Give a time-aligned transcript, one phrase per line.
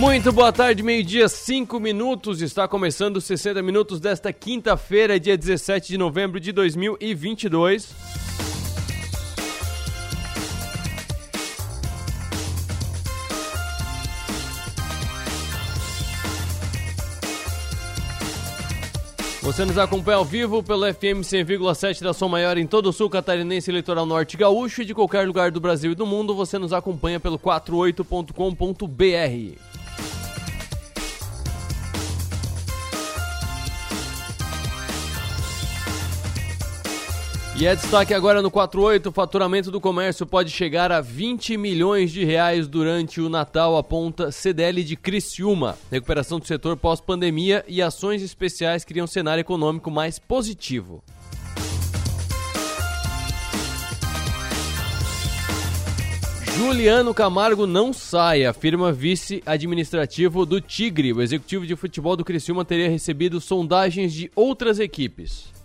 [0.00, 2.40] Muito boa tarde, meio-dia, 5 minutos.
[2.40, 7.94] Está começando 60 minutos desta quinta-feira, dia 17 de novembro de 2022.
[19.42, 23.10] Você nos acompanha ao vivo pelo FM 100,7 da Som Maior em todo o sul
[23.10, 26.34] catarinense, litoral norte gaúcho e de qualquer lugar do Brasil e do mundo.
[26.34, 29.69] Você nos acompanha pelo 48.com.br.
[37.60, 42.10] E é destaque agora no 48, o faturamento do comércio pode chegar a 20 milhões
[42.10, 45.76] de reais durante o Natal, aponta CDL de Criciúma.
[45.90, 51.04] Recuperação do setor pós-pandemia e ações especiais criam um cenário econômico mais positivo.
[56.56, 61.12] Juliano Camargo não sai, afirma vice-administrativo do Tigre.
[61.12, 65.59] O executivo de futebol do Criciúma teria recebido sondagens de outras equipes.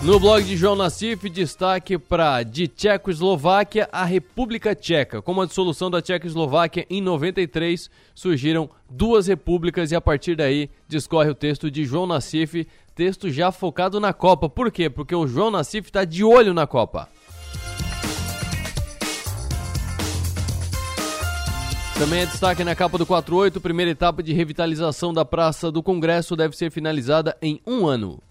[0.00, 5.20] No blog de João Nassif, destaque para de Tchecoslováquia a República Tcheca.
[5.20, 11.30] Com a dissolução da Tchecoslováquia em 93, surgiram duas repúblicas e a partir daí discorre
[11.30, 14.48] o texto de João Nassif, texto já focado na Copa.
[14.48, 14.88] Por quê?
[14.88, 17.08] Porque o João Nassif está de olho na Copa.
[21.98, 26.36] Também é destaque na capa do 48, primeira etapa de revitalização da Praça do Congresso
[26.36, 28.22] deve ser finalizada em um ano.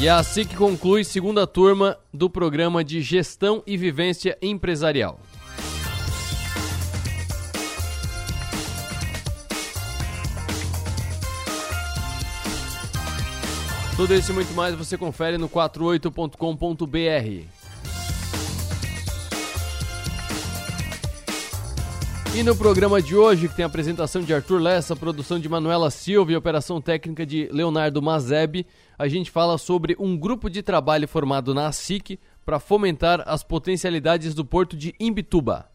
[0.00, 5.20] E é assim que conclui segunda turma do programa de Gestão e Vivência Empresarial.
[13.94, 17.59] Tudo isso e muito mais você confere no 48.com.br.
[22.32, 25.90] E no programa de hoje, que tem a apresentação de Arthur Lessa, produção de Manuela
[25.90, 28.64] Silva e operação técnica de Leonardo Mazeb,
[28.96, 34.32] a gente fala sobre um grupo de trabalho formado na ASIC para fomentar as potencialidades
[34.32, 35.68] do porto de Imbituba.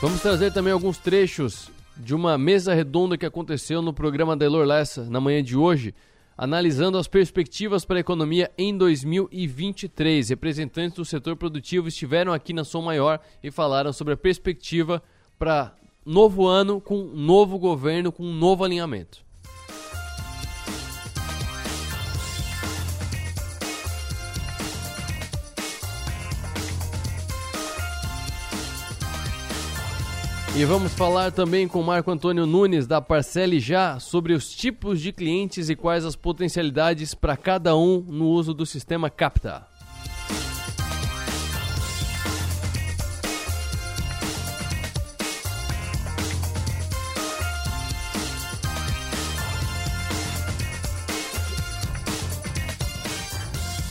[0.00, 4.64] Vamos trazer também alguns trechos de uma mesa redonda que aconteceu no programa da Elor
[4.64, 5.92] Lessa na manhã de hoje,
[6.40, 10.30] analisando as perspectivas para a economia em 2023.
[10.30, 15.02] Representantes do setor produtivo estiveram aqui na Som Maior e falaram sobre a perspectiva
[15.38, 19.22] para novo ano com um novo governo, com um novo alinhamento.
[30.60, 35.10] E vamos falar também com Marco Antônio Nunes da Parcele Já sobre os tipos de
[35.10, 39.66] clientes e quais as potencialidades para cada um no uso do sistema Capta.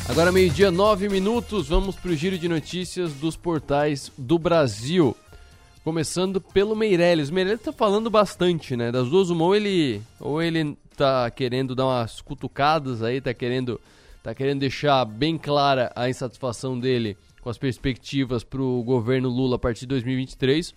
[0.07, 5.17] Agora meio-dia, nove minutos, vamos para o giro de notícias dos portais do Brasil.
[5.89, 7.29] Começando pelo Meirelles.
[7.29, 8.91] O Meirelles tá falando bastante, né?
[8.91, 13.81] Das duas, uma, ou ele, ou ele tá querendo dar umas cutucadas aí, tá querendo,
[14.21, 19.59] tá querendo deixar bem clara a insatisfação dele com as perspectivas pro governo Lula a
[19.59, 20.75] partir de 2023.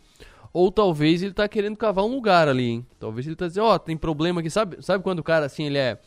[0.51, 2.87] Ou talvez ele tá querendo cavar um lugar ali, hein?
[2.99, 4.49] Talvez ele tá dizendo, ó, oh, tem problema aqui.
[4.49, 5.99] Sabe, sabe quando o cara, assim, ele é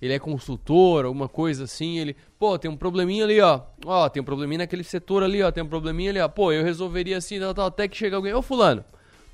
[0.00, 3.60] ele é consultor, alguma coisa assim, ele, pô, tem um probleminha ali, ó.
[3.84, 6.28] Ó, tem um probleminha naquele setor ali, ó, tem um probleminha ali, ó.
[6.28, 8.84] Pô, eu resolveria assim, tal, tal, até que chega alguém, ô fulano,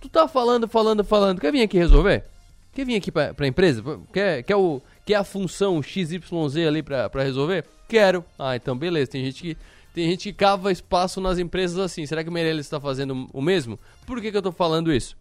[0.00, 2.24] tu tá falando, falando, falando, quer vir aqui resolver?
[2.72, 3.82] Quer vir aqui pra, pra empresa?
[4.12, 6.20] Quer, quer, o, quer a função XYZ
[6.66, 7.64] ali pra, pra resolver?
[7.88, 8.24] Quero.
[8.38, 9.56] Ah, então beleza, tem gente que...
[9.94, 12.04] Tem gente que cava espaço nas empresas assim.
[12.04, 13.78] Será que o Meirelles está fazendo o mesmo?
[14.06, 15.16] Por que, que eu estou falando isso?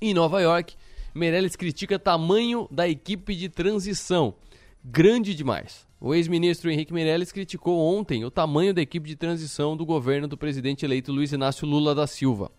[0.00, 0.76] Em Nova York,
[1.12, 4.36] Meirelles critica tamanho da equipe de transição
[4.90, 5.86] grande demais.
[6.00, 10.38] O ex-ministro Henrique Meirelles criticou ontem o tamanho da equipe de transição do governo do
[10.38, 12.50] presidente eleito Luiz Inácio Lula da Silva.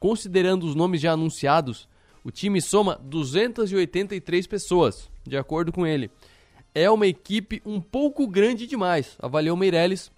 [0.00, 1.86] Considerando os nomes já anunciados,
[2.24, 6.10] o time soma 283 pessoas, de acordo com ele.
[6.74, 10.10] É uma equipe um pouco grande demais, avaliou Meirelles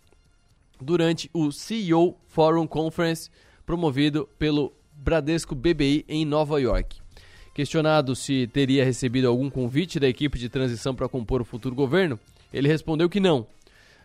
[0.80, 3.30] durante o CEO Forum Conference
[3.66, 7.00] promovido pelo Bradesco BBI em Nova York.
[7.58, 12.16] Questionado se teria recebido algum convite da equipe de transição para compor o futuro governo,
[12.54, 13.44] ele respondeu que não.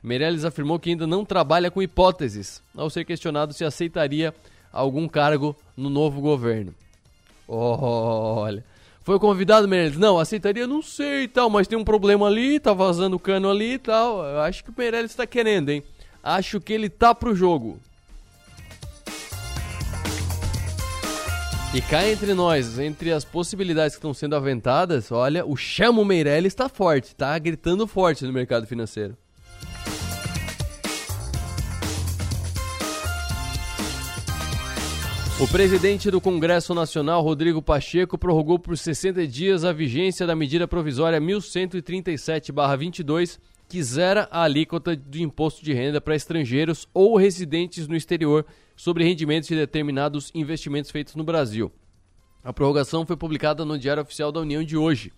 [0.02, 4.34] Meirelles afirmou que ainda não trabalha com hipóteses, ao ser questionado se aceitaria
[4.72, 6.74] algum cargo no novo governo.
[7.48, 8.66] Olha.
[9.04, 10.00] Foi convidado, Meirelles?
[10.00, 13.74] Não, aceitaria, não sei e tal, mas tem um problema ali, tá vazando cano ali
[13.74, 14.26] e tal.
[14.26, 15.84] Eu acho que o Meirelles está querendo, hein?
[16.24, 17.80] Acho que ele tá pro jogo.
[21.76, 26.54] E cá entre nós, entre as possibilidades que estão sendo aventadas, olha, o Chamo Meirelles
[26.54, 29.18] está forte, está gritando forte no mercado financeiro.
[35.42, 40.68] O presidente do Congresso Nacional, Rodrigo Pacheco, prorrogou por 60 dias a vigência da medida
[40.68, 47.96] provisória 1137-22, que zera a alíquota do imposto de renda para estrangeiros ou residentes no
[47.96, 51.72] exterior sobre rendimentos de determinados investimentos feitos no Brasil.
[52.44, 55.12] A prorrogação foi publicada no Diário Oficial da União de hoje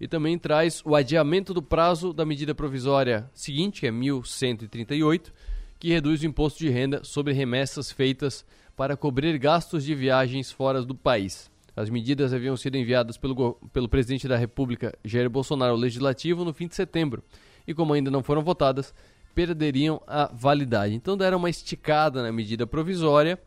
[0.00, 5.32] e também traz o adiamento do prazo da medida provisória seguinte, que é 1138,
[5.78, 8.44] que reduz o imposto de renda sobre remessas feitas
[8.76, 11.50] para cobrir gastos de viagens fora do país.
[11.76, 16.52] As medidas haviam sido enviadas pelo, pelo presidente da República, Jair Bolsonaro, ao Legislativo no
[16.52, 17.22] fim de setembro
[17.66, 18.94] e, como ainda não foram votadas,
[19.34, 20.94] perderiam a validade.
[20.94, 23.38] Então deram uma esticada na medida provisória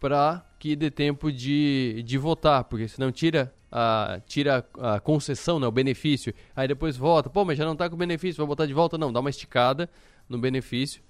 [0.00, 5.66] para que dê tempo de, de votar, porque senão tira a, tira a concessão, né,
[5.66, 8.72] o benefício, aí depois vota, pô, mas já não está com benefício, vai botar de
[8.72, 8.96] volta?
[8.96, 9.88] Não, dá uma esticada
[10.28, 11.02] no benefício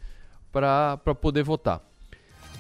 [0.51, 1.81] para poder votar.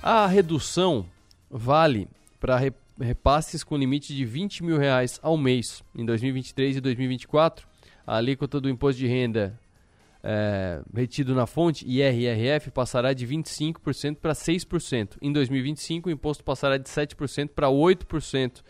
[0.02, 1.06] A redução
[1.50, 2.08] vale
[2.38, 2.60] para
[3.00, 7.66] repasses com limite de 20 mil reais ao mês em 2023 e 2024.
[8.06, 9.58] A alíquota do imposto de renda
[10.30, 15.16] é, retido na fonte, IRRF, passará de 25% para 6%.
[15.22, 18.62] Em 2025, o imposto passará de 7% para 8%.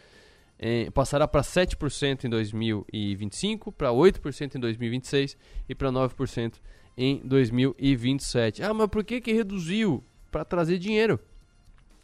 [0.56, 5.36] É, passará para 7% em 2025, para 8% em 2026
[5.68, 6.54] e para 9%
[6.96, 8.62] em 2027.
[8.62, 10.04] Ah, mas por que, que reduziu?
[10.30, 11.18] Para trazer dinheiro.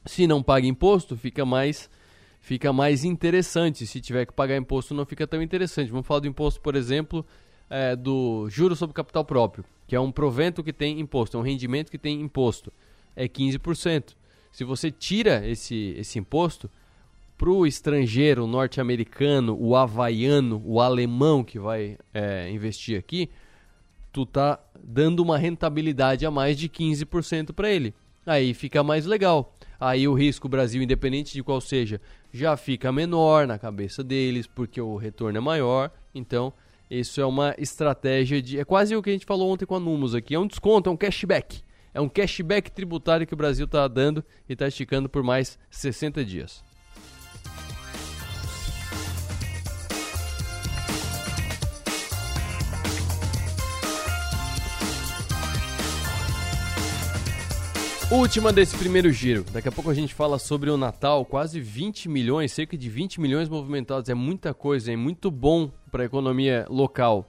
[0.04, 1.88] Se não paga imposto, fica mais
[2.40, 3.86] fica mais interessante.
[3.86, 5.92] Se tiver que pagar imposto, não fica tão interessante.
[5.92, 7.24] Vamos falar do imposto, por exemplo,
[7.74, 11.42] é, do juro sobre capital próprio, que é um provento que tem imposto, é um
[11.42, 12.72] rendimento que tem imposto,
[13.16, 14.14] é 15%.
[14.52, 16.70] Se você tira esse, esse imposto,
[17.36, 23.28] para o estrangeiro, o norte-americano, o havaiano, o alemão que vai é, investir aqui,
[24.12, 27.92] tu tá dando uma rentabilidade a mais de 15% para ele.
[28.24, 29.52] Aí fica mais legal.
[29.80, 32.00] Aí o risco Brasil, independente de qual seja,
[32.32, 35.90] já fica menor na cabeça deles, porque o retorno é maior.
[36.14, 36.52] Então,
[36.90, 38.58] isso é uma estratégia de.
[38.58, 40.34] É quase o que a gente falou ontem com a Numos aqui.
[40.34, 41.62] É um desconto, é um cashback.
[41.92, 46.24] É um cashback tributário que o Brasil está dando e está esticando por mais 60
[46.24, 46.62] dias.
[58.14, 59.44] Última desse primeiro giro.
[59.52, 61.24] Daqui a pouco a gente fala sobre o Natal.
[61.24, 64.08] Quase 20 milhões, cerca de 20 milhões movimentados.
[64.08, 67.28] É muita coisa, é muito bom para a economia local.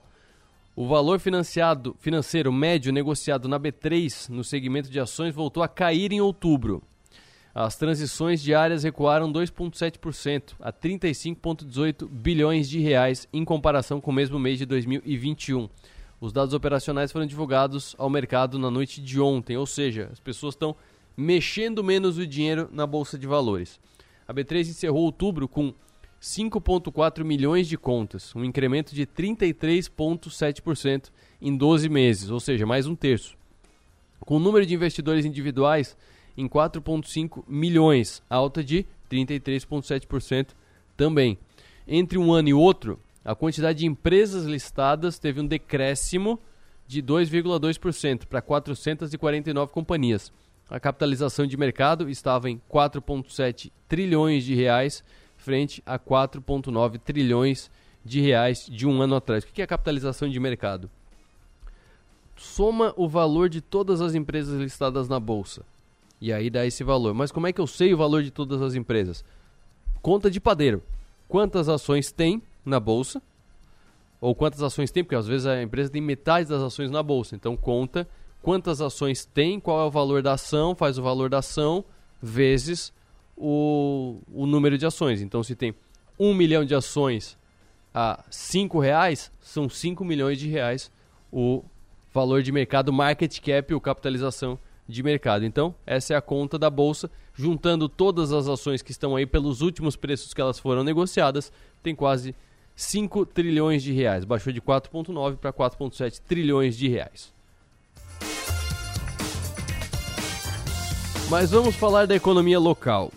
[0.76, 6.12] O valor financiado, financeiro médio negociado na B3 no segmento de ações voltou a cair
[6.12, 6.80] em outubro.
[7.52, 14.38] As transições diárias recuaram 2,7% a 35,18 bilhões de reais em comparação com o mesmo
[14.38, 15.68] mês de 2021.
[16.20, 20.54] Os dados operacionais foram divulgados ao mercado na noite de ontem, ou seja, as pessoas
[20.54, 20.74] estão
[21.16, 23.78] mexendo menos o dinheiro na bolsa de valores.
[24.26, 25.74] A B3 encerrou outubro com
[26.20, 32.96] 5,4 milhões de contas, um incremento de 33,7% em 12 meses, ou seja, mais um
[32.96, 33.36] terço.
[34.20, 35.96] Com o número de investidores individuais
[36.36, 40.48] em 4,5 milhões, alta de 33,7%
[40.96, 41.38] também.
[41.86, 46.38] Entre um ano e outro, a quantidade de empresas listadas teve um decréscimo
[46.86, 50.32] de 2,2% para 449 companhias.
[50.70, 55.02] A capitalização de mercado estava em 4,7 trilhões de reais
[55.36, 57.68] frente a 4,9 trilhões
[58.04, 59.42] de reais de um ano atrás.
[59.42, 60.88] O que é capitalização de mercado?
[62.36, 65.64] Soma o valor de todas as empresas listadas na bolsa.
[66.20, 67.12] E aí dá esse valor.
[67.12, 69.24] Mas como é que eu sei o valor de todas as empresas?
[70.00, 70.80] Conta de padeiro.
[71.26, 73.22] Quantas ações tem na bolsa,
[74.20, 77.36] ou quantas ações tem, porque às vezes a empresa tem metade das ações na bolsa.
[77.36, 78.08] Então conta
[78.42, 81.84] quantas ações tem, qual é o valor da ação, faz o valor da ação
[82.20, 82.92] vezes
[83.36, 85.22] o, o número de ações.
[85.22, 85.74] Então se tem
[86.18, 87.38] um milhão de ações
[87.94, 90.90] a cinco reais, são 5 milhões de reais
[91.32, 91.64] o
[92.12, 94.58] valor de mercado, market cap ou capitalização
[94.88, 95.44] de mercado.
[95.44, 99.60] Então, essa é a conta da bolsa, juntando todas as ações que estão aí pelos
[99.60, 102.34] últimos preços que elas foram negociadas, tem quase
[102.76, 104.24] 5 trilhões de reais.
[104.24, 107.34] Baixou de 4,9 para 4,7 trilhões de reais.
[111.28, 113.10] Mas vamos falar da economia local.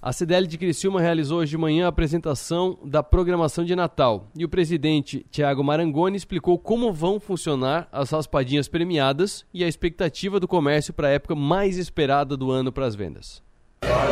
[0.00, 4.44] A CDL de Criciúma realizou hoje de manhã a apresentação da programação de Natal e
[4.44, 10.46] o presidente Tiago Marangoni explicou como vão funcionar as raspadinhas premiadas e a expectativa do
[10.46, 13.42] comércio para a época mais esperada do ano para as vendas.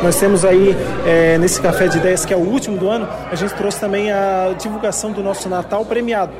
[0.01, 3.35] Nós temos aí, é, nesse Café de Ideias, que é o último do ano, a
[3.35, 6.33] gente trouxe também a divulgação do nosso Natal premiado.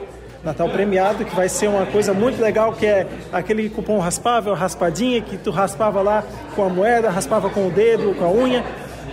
[0.43, 5.19] Natal premiado, que vai ser uma coisa muito legal, que é aquele cupom raspável, raspadinha,
[5.21, 6.23] que tu raspava lá
[6.55, 8.63] com a moeda, raspava com o dedo, com a unha.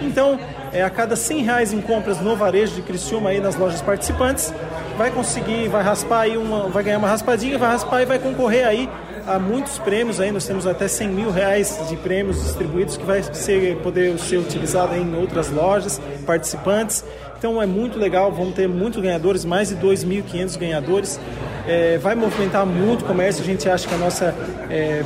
[0.01, 0.39] Então,
[0.73, 4.53] é, a cada 100 reais em compras no varejo de Criciúma aí nas lojas participantes,
[4.99, 8.67] vai conseguir, vai raspar aí uma, vai ganhar uma raspadinha, vai raspar e vai concorrer
[8.67, 8.89] aí
[9.27, 13.23] a muitos prêmios aí, nós temos até 100 mil reais de prêmios distribuídos que vai
[13.23, 17.05] ser, poder ser utilizado em outras lojas, participantes.
[17.39, 21.21] Então é muito legal, vamos ter muitos ganhadores, mais de 2.500 ganhadores.
[21.67, 24.35] É, vai movimentar muito o comércio, a gente acha que a nossa
[24.71, 25.03] é,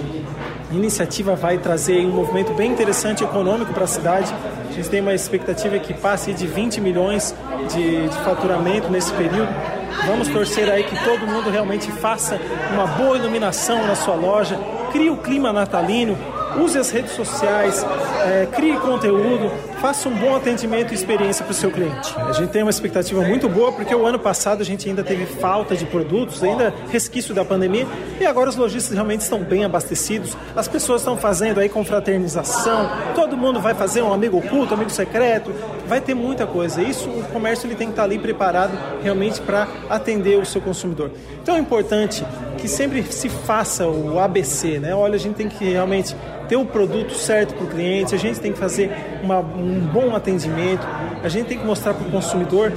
[0.73, 4.33] iniciativa vai trazer um movimento bem interessante econômico para a cidade.
[4.69, 7.35] A gente tem uma expectativa que passe de 20 milhões
[7.73, 9.78] de, de faturamento nesse período.
[10.07, 12.41] Vamos torcer aí que todo mundo realmente faça
[12.73, 14.59] uma boa iluminação na sua loja,
[14.93, 16.17] crie o clima natalino,
[16.57, 17.85] use as redes sociais,
[18.25, 22.15] é, crie conteúdo, faça um bom atendimento e experiência para o seu cliente.
[22.19, 25.25] A gente tem uma expectativa muito boa porque o ano passado a gente ainda teve
[25.25, 27.87] falta de produtos, ainda resquício da pandemia,
[28.21, 33.37] e agora os lojistas realmente estão bem abastecidos, as pessoas estão fazendo aí confraternização, todo
[33.37, 35.53] mundo vai fazer um amigo oculto, amigo secreto,
[35.87, 36.83] vai ter muita coisa.
[36.83, 41.11] Isso o comércio ele tem que estar ali preparado realmente para atender o seu consumidor.
[41.41, 42.25] Então é importante
[42.59, 44.95] que sempre se faça o ABC, né?
[44.95, 46.17] Olha, a gente tem que realmente
[46.49, 48.91] ter o produto certo para o cliente, a gente tem que fazer
[49.23, 50.87] uma, um bom atendimento,
[51.23, 52.73] a gente tem que mostrar para o consumidor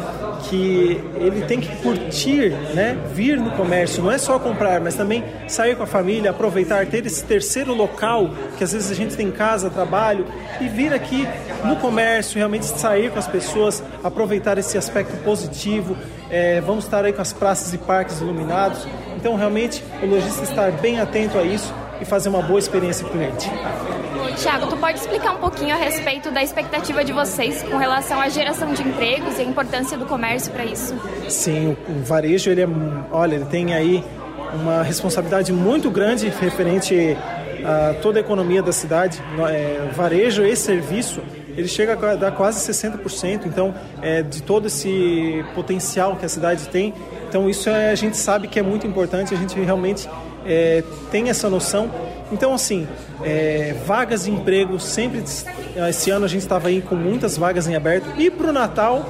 [0.49, 5.23] que ele tem que curtir, né, vir no comércio, não é só comprar, mas também
[5.47, 9.27] sair com a família, aproveitar, ter esse terceiro local que às vezes a gente tem
[9.27, 10.25] em casa, trabalho,
[10.59, 11.27] e vir aqui
[11.63, 15.95] no comércio, realmente sair com as pessoas, aproveitar esse aspecto positivo.
[16.29, 18.87] É, vamos estar aí com as praças e parques iluminados.
[19.15, 23.15] Então, realmente, o lojista estar bem atento a isso e fazer uma boa experiência para
[23.15, 23.49] o cliente.
[24.37, 28.27] Tiago, tu pode explicar um pouquinho a respeito da expectativa de vocês com relação à
[28.29, 30.95] geração de empregos e a importância do comércio para isso?
[31.29, 32.67] Sim, o varejo ele é,
[33.11, 34.03] olha, ele tem aí
[34.53, 37.15] uma responsabilidade muito grande referente
[37.63, 39.21] a toda a economia da cidade.
[39.49, 41.21] É, varejo e serviço
[41.55, 46.67] ele chega a dar quase 60%, então, é, de todo esse potencial que a cidade
[46.69, 46.93] tem.
[47.27, 50.09] Então, isso é, a gente sabe que é muito importante, a gente realmente
[50.45, 51.89] é, tem essa noção.
[52.31, 52.87] Então, assim,
[53.23, 55.23] é, vagas de emprego sempre.
[55.89, 58.07] Esse ano a gente estava aí com muitas vagas em aberto.
[58.17, 59.09] E para o Natal,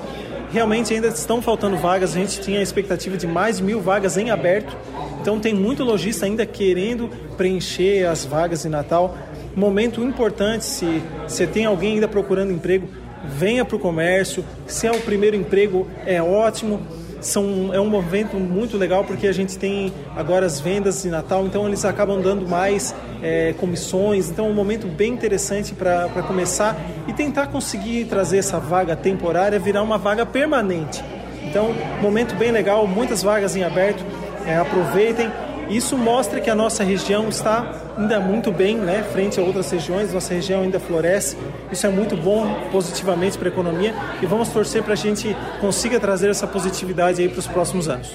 [0.51, 2.15] realmente ainda estão faltando vagas.
[2.15, 4.75] A gente tinha a expectativa de mais mil vagas em aberto.
[5.21, 9.15] Então, tem muito lojista ainda querendo preencher as vagas de Natal.
[9.55, 12.87] Momento importante, se você tem alguém ainda procurando emprego,
[13.23, 14.43] venha para o comércio.
[14.65, 16.81] Se é o primeiro emprego, é ótimo
[17.21, 21.45] são, é um movimento muito legal porque a gente tem agora as vendas de Natal,
[21.45, 26.75] então eles acabam dando mais é, comissões, então é um momento bem interessante para começar
[27.07, 31.03] e tentar conseguir trazer essa vaga temporária virar uma vaga permanente.
[31.43, 34.03] Então, momento bem legal, muitas vagas em aberto,
[34.45, 35.29] é, aproveitem
[35.77, 40.13] isso mostra que a nossa região está ainda muito bem, né, frente a outras regiões.
[40.13, 41.37] Nossa região ainda floresce.
[41.71, 45.99] Isso é muito bom positivamente para a economia e vamos torcer para a gente consiga
[45.99, 48.13] trazer essa positividade aí para os próximos anos.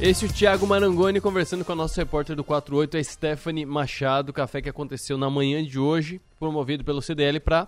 [0.00, 4.32] Esse é o Thiago Marangoni conversando com a nossa repórter do 48, a Stephanie Machado,
[4.32, 7.66] café que aconteceu na manhã de hoje, promovido pelo CDL para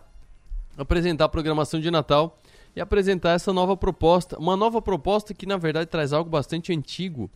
[0.77, 2.39] apresentar a programação de Natal
[2.77, 7.31] e apresentar essa nova proposta, uma nova proposta que na verdade traz algo bastante antigo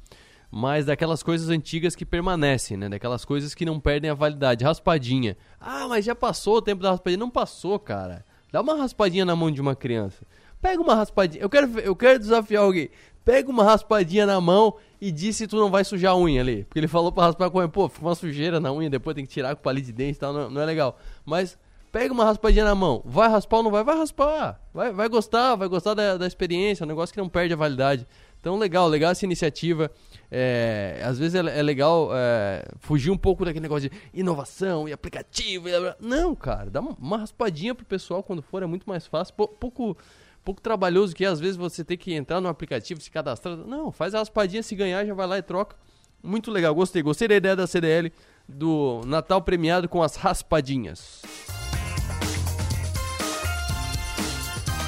[0.54, 2.86] mas daquelas coisas antigas que permanecem, né?
[2.86, 4.62] Daquelas coisas que não perdem a validade.
[4.62, 5.34] Raspadinha.
[5.58, 7.18] Ah, mas já passou o tempo da raspadinha.
[7.18, 8.22] Não passou, cara.
[8.52, 10.26] Dá uma raspadinha na mão de uma criança.
[10.60, 11.42] Pega uma raspadinha.
[11.42, 12.90] Eu quero, eu quero desafiar alguém.
[13.24, 16.64] Pega uma raspadinha na mão e diz se tu não vai sujar a unha ali.
[16.64, 17.68] Porque ele falou pra raspar com a unha.
[17.70, 20.20] Pô, fica uma sujeira na unha, depois tem que tirar com palito de dente e
[20.20, 20.34] tal.
[20.34, 20.98] Não, não é legal.
[21.24, 21.56] Mas
[21.90, 23.00] pega uma raspadinha na mão.
[23.06, 23.82] Vai raspar ou não vai?
[23.82, 24.60] Vai raspar.
[24.74, 26.82] Vai, vai gostar, vai gostar da, da experiência.
[26.82, 28.06] É um negócio que não perde a validade.
[28.38, 29.90] Então, legal, legal essa iniciativa.
[30.34, 34.92] É, às vezes é, é legal é, fugir um pouco daquele negócio de inovação e
[34.92, 35.68] aplicativo.
[35.68, 35.72] E...
[36.00, 39.34] Não, cara, dá uma raspadinha pro pessoal quando for, é muito mais fácil.
[39.34, 39.94] Pouco,
[40.42, 43.58] pouco trabalhoso que às vezes você tem que entrar no aplicativo, se cadastrar.
[43.58, 45.76] Não, faz a raspadinha, se ganhar, já vai lá e troca.
[46.22, 47.02] Muito legal, gostei.
[47.02, 48.10] Gostei da ideia da CDL
[48.48, 51.20] do Natal premiado com as raspadinhas.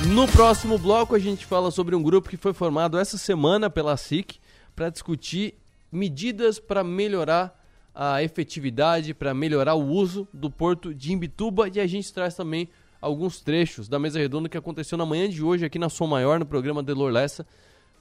[0.07, 3.95] No próximo bloco, a gente fala sobre um grupo que foi formado essa semana pela
[3.99, 4.43] SIC
[4.75, 5.55] para discutir
[5.91, 7.61] medidas para melhorar
[7.95, 11.69] a efetividade, para melhorar o uso do porto de Imbituba.
[11.73, 12.69] E a gente traz também
[13.01, 16.41] alguns trechos da mesa redonda que aconteceu na manhã de hoje aqui na Som Maior,
[16.41, 17.47] no programa Delor Lessa,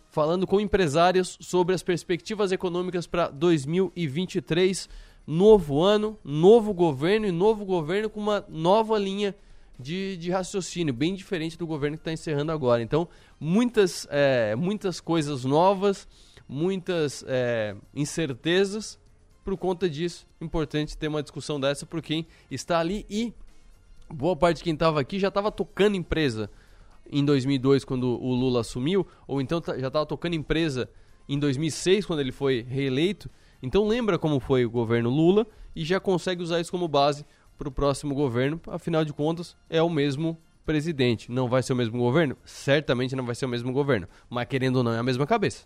[0.09, 4.89] falando com empresários sobre as perspectivas econômicas para 2023,
[5.27, 9.35] novo ano, novo governo e novo governo com uma nova linha
[9.77, 12.81] de, de raciocínio, bem diferente do governo que está encerrando agora.
[12.81, 13.07] Então,
[13.39, 16.07] muitas, é, muitas coisas novas,
[16.53, 18.99] muitas é, incertezas.
[19.43, 23.33] Por conta disso, importante ter uma discussão dessa por quem está ali e
[24.09, 26.49] boa parte de quem estava aqui já estava tocando empresa
[27.11, 30.89] em 2002 quando o Lula assumiu, ou então já estava tocando empresa
[31.27, 33.29] em 2006 quando ele foi reeleito.
[33.61, 35.45] Então lembra como foi o governo Lula
[35.75, 37.25] e já consegue usar isso como base
[37.57, 38.61] para o próximo governo.
[38.67, 41.29] Afinal de contas, é o mesmo presidente.
[41.29, 42.37] Não vai ser o mesmo governo?
[42.45, 45.65] Certamente não vai ser o mesmo governo, mas querendo ou não é a mesma cabeça.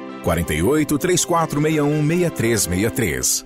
[0.23, 3.45] 48 3461 6363.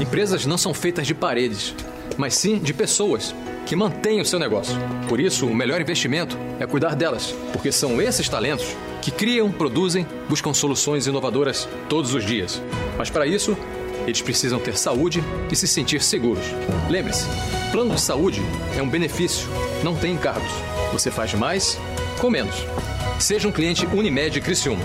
[0.00, 1.74] Empresas não são feitas de paredes,
[2.16, 3.34] mas sim de pessoas
[3.64, 4.76] que mantêm o seu negócio.
[5.08, 10.06] Por isso, o melhor investimento é cuidar delas, porque são esses talentos que criam, produzem,
[10.28, 12.62] buscam soluções inovadoras todos os dias.
[12.96, 13.56] Mas para isso,
[14.06, 16.44] eles precisam ter saúde e se sentir seguros.
[16.88, 17.26] Lembre-se,
[17.72, 18.40] plano de saúde
[18.76, 19.48] é um benefício,
[19.82, 20.52] não tem encargos.
[20.92, 21.78] Você faz mais
[22.20, 22.54] com menos.
[23.18, 24.84] Seja um cliente Unimed Criciúma.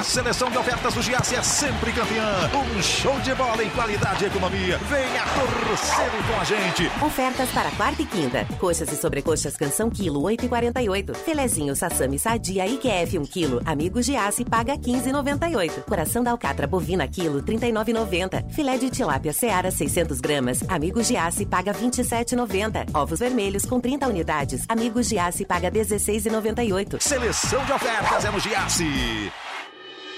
[0.00, 2.24] A seleção de ofertas do Giasse é sempre campeã.
[2.54, 4.78] Um show de bola em qualidade e economia.
[4.78, 7.04] Venha torcer com a gente.
[7.04, 8.46] Ofertas para quarta e quinta.
[8.58, 11.14] Coxas e sobrecoxas canção quilo 8,48.
[11.16, 13.60] Filezinho sassami sadia IQF 1 quilo.
[13.66, 15.84] Amigo Giasse paga 15,98.
[15.84, 18.50] Coração da alcatra bovina quilo 39,90.
[18.52, 20.64] Filé de tilápia seara 600 gramas.
[20.66, 22.88] Amigo Giasse paga 27,90.
[22.94, 24.64] Ovos vermelhos com 30 unidades.
[24.66, 27.02] Amigo Giasse paga 16,98.
[27.02, 29.30] Seleção de ofertas é no Giasse.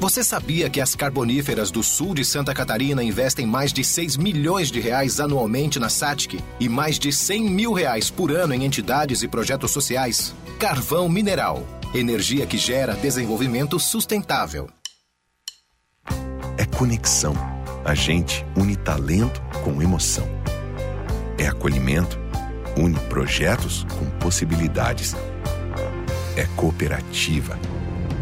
[0.00, 4.70] Você sabia que as carboníferas do sul de Santa Catarina investem mais de 6 milhões
[4.70, 9.22] de reais anualmente na SATIC e mais de 100 mil reais por ano em entidades
[9.22, 10.34] e projetos sociais?
[10.58, 11.66] Carvão Mineral.
[11.94, 14.70] Energia que gera desenvolvimento sustentável.
[16.56, 17.34] É conexão.
[17.84, 20.26] A gente une talento com emoção.
[21.36, 22.18] É acolhimento.
[22.76, 25.14] Une projetos com possibilidades.
[26.36, 27.58] É cooperativa.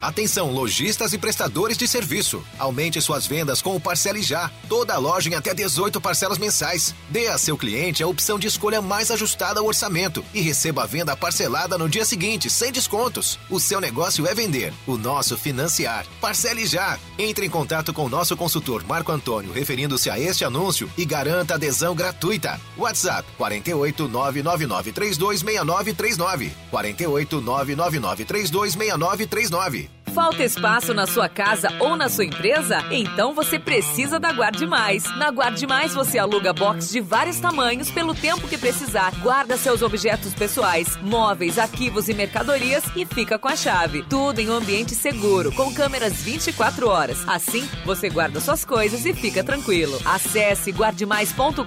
[0.00, 2.44] Atenção, lojistas e prestadores de serviço.
[2.58, 4.50] Aumente suas vendas com o Parcele Já.
[4.68, 6.94] Toda loja em até 18 parcelas mensais.
[7.08, 10.86] Dê a seu cliente a opção de escolha mais ajustada ao orçamento e receba a
[10.86, 13.38] venda parcelada no dia seguinte, sem descontos.
[13.48, 16.06] O seu negócio é vender, o nosso financiar.
[16.20, 16.98] Parcele Já.
[17.18, 21.54] Entre em contato com o nosso consultor Marco Antônio referindo-se a este anúncio e garanta
[21.54, 22.60] adesão gratuita.
[22.76, 26.52] WhatsApp 48 999 326939.
[26.70, 29.95] 48 999 326939.
[30.16, 32.82] Falta espaço na sua casa ou na sua empresa?
[32.90, 35.04] Então você precisa da Guarde Mais.
[35.18, 39.12] Na Guarde Mais você aluga box de vários tamanhos pelo tempo que precisar.
[39.20, 44.04] Guarda seus objetos pessoais, móveis, arquivos e mercadorias e fica com a chave.
[44.08, 47.22] Tudo em um ambiente seguro, com câmeras 24 horas.
[47.28, 50.00] Assim, você guarda suas coisas e fica tranquilo.
[50.02, 51.60] Acesse guardemais.com.br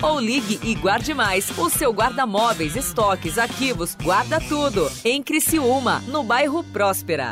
[0.00, 1.50] ou ligue e guarde mais.
[1.58, 4.88] O seu guarda-móveis, estoques, arquivos, guarda tudo.
[5.04, 7.31] Em Criciúma, no bairro Próspera.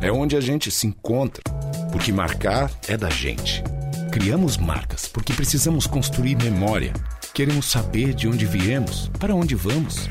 [0.03, 1.43] É onde a gente se encontra,
[1.91, 3.65] porque marcar é da gente.
[4.13, 6.93] Criamos marcas porque precisamos construir memória.
[7.33, 10.11] Queremos saber de onde viemos, para onde vamos.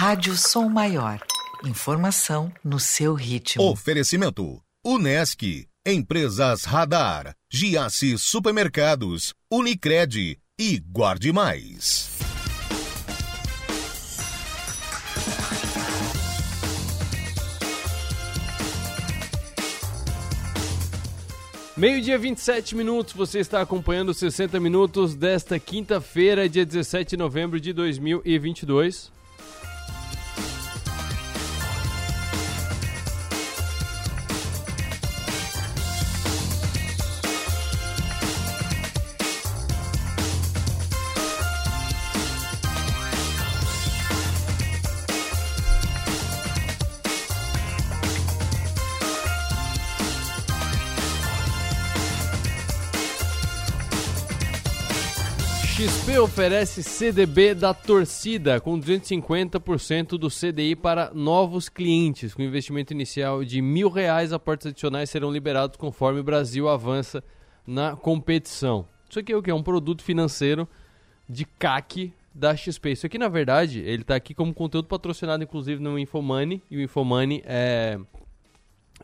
[0.00, 1.18] Rádio Som Maior.
[1.64, 3.64] Informação no seu ritmo.
[3.64, 12.16] Oferecimento: Unesc, Empresas Radar, Giasse Supermercados, Unicred e Guarde Mais.
[21.76, 27.72] Meio-dia 27 minutos, você está acompanhando 60 minutos desta quinta-feira, dia 17 de novembro de
[27.72, 29.17] 2022.
[56.38, 62.32] Oferece CDB da torcida com 250% do CDI para novos clientes.
[62.32, 67.24] Com investimento inicial de mil reais, aportes adicionais serão liberados conforme o Brasil avança
[67.66, 68.86] na competição.
[69.10, 69.50] Isso aqui é o que?
[69.50, 70.68] É um produto financeiro
[71.28, 72.92] de CAC da XP.
[72.92, 76.62] Isso aqui, na verdade, ele está aqui como conteúdo patrocinado, inclusive, no Infomoney.
[76.70, 77.98] E o Infomoney é,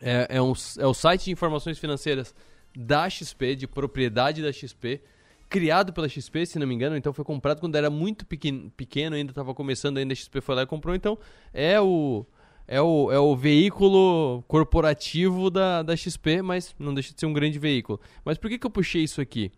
[0.01, 2.33] é, é, um, é o site de informações financeiras
[2.73, 5.01] da XP, de propriedade da XP
[5.49, 9.31] criado pela XP, se não me engano, então foi comprado quando era muito pequeno, ainda
[9.31, 11.17] estava começando, ainda a XP foi lá e comprou, então
[11.53, 12.25] é o
[12.67, 17.33] é o, é o veículo corporativo da, da XP, mas não deixa de ser um
[17.33, 17.99] grande veículo.
[18.23, 19.51] Mas por que, que eu puxei isso aqui?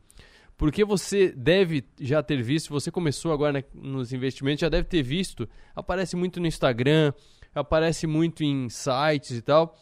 [0.57, 5.03] Porque você deve já ter visto, você começou agora né, nos investimentos, já deve ter
[5.03, 7.13] visto, aparece muito no Instagram,
[7.53, 9.77] aparece muito em sites e tal.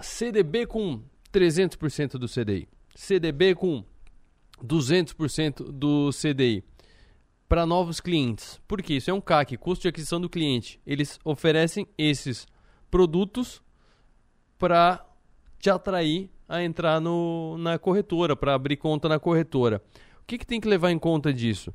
[0.00, 2.66] CDB com 300% do CDI.
[2.94, 3.84] CDB com
[4.64, 6.64] 200% do CDI
[7.48, 8.60] para novos clientes.
[8.68, 8.94] Por quê?
[8.94, 10.80] Isso é um CAC, custo de aquisição do cliente.
[10.86, 12.46] Eles oferecem esses
[12.90, 13.62] produtos
[14.58, 15.04] para
[15.58, 19.82] te atrair a entrar no, na corretora, para abrir conta na corretora.
[20.22, 21.72] O que, que tem que levar em conta disso?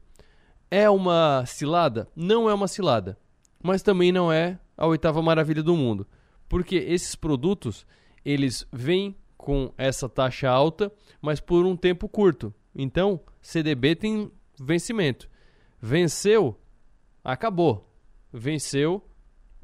[0.70, 2.08] É uma cilada?
[2.16, 3.18] Não é uma cilada,
[3.62, 6.08] mas também não é a oitava maravilha do mundo,
[6.48, 7.86] porque esses produtos
[8.24, 12.54] eles vêm com essa taxa alta, mas por um tempo curto.
[12.76, 15.30] Então, CDB tem vencimento.
[15.82, 16.60] Venceu,
[17.24, 17.90] acabou.
[18.34, 19.02] Venceu,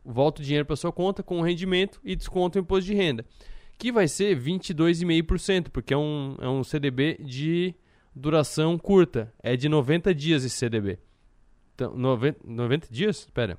[0.04, 3.26] volta o dinheiro para sua conta com rendimento e desconto o imposto de renda.
[3.78, 7.76] Que vai ser 22,5%, porque é um, é um CDB de
[8.15, 9.34] duração curta.
[9.43, 10.97] É de 90 dias esse CDB.
[11.76, 13.19] Então, 90, 90 dias?
[13.19, 13.58] Espera.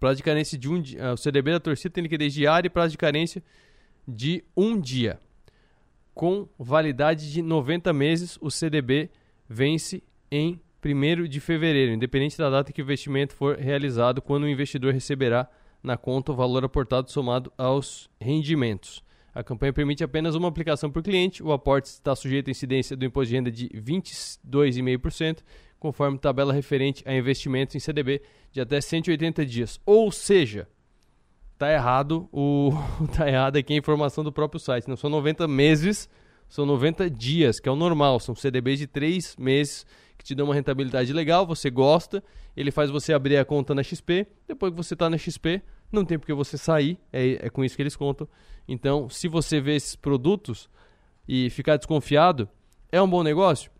[0.00, 1.12] Prazo de carência de um dia.
[1.12, 3.42] O CDB da torcida tem liquidez diária e prazo de carência
[4.08, 5.20] de um dia
[6.14, 8.38] com validade de 90 meses.
[8.40, 9.10] O CDB
[9.48, 14.48] vence em 1 de fevereiro, independente da data que o investimento for realizado, quando o
[14.48, 15.48] investidor receberá
[15.82, 19.02] na conta o valor aportado somado aos rendimentos.
[19.34, 21.42] A campanha permite apenas uma aplicação por cliente.
[21.42, 25.38] O aporte está sujeito à incidência do imposto de renda de 22,5%,
[25.78, 28.22] conforme tabela referente a investimentos em CDB
[28.52, 29.80] de até 180 dias.
[29.84, 30.68] Ou seja,
[31.58, 32.72] tá errado o
[33.16, 34.88] tá errado aqui a informação do próprio site.
[34.88, 36.08] Não são 90 meses,
[36.48, 38.20] são 90 dias, que é o normal.
[38.20, 39.86] São CDBs de 3 meses
[40.16, 42.22] que te dão uma rentabilidade legal, você gosta,
[42.56, 45.60] ele faz você abrir a conta na XP, depois que você está na XP,
[45.92, 48.28] não tem porque você sair, é, é com isso que eles contam.
[48.66, 50.70] Então, se você vê esses produtos
[51.28, 52.48] e ficar desconfiado,
[52.90, 53.70] é um bom negócio?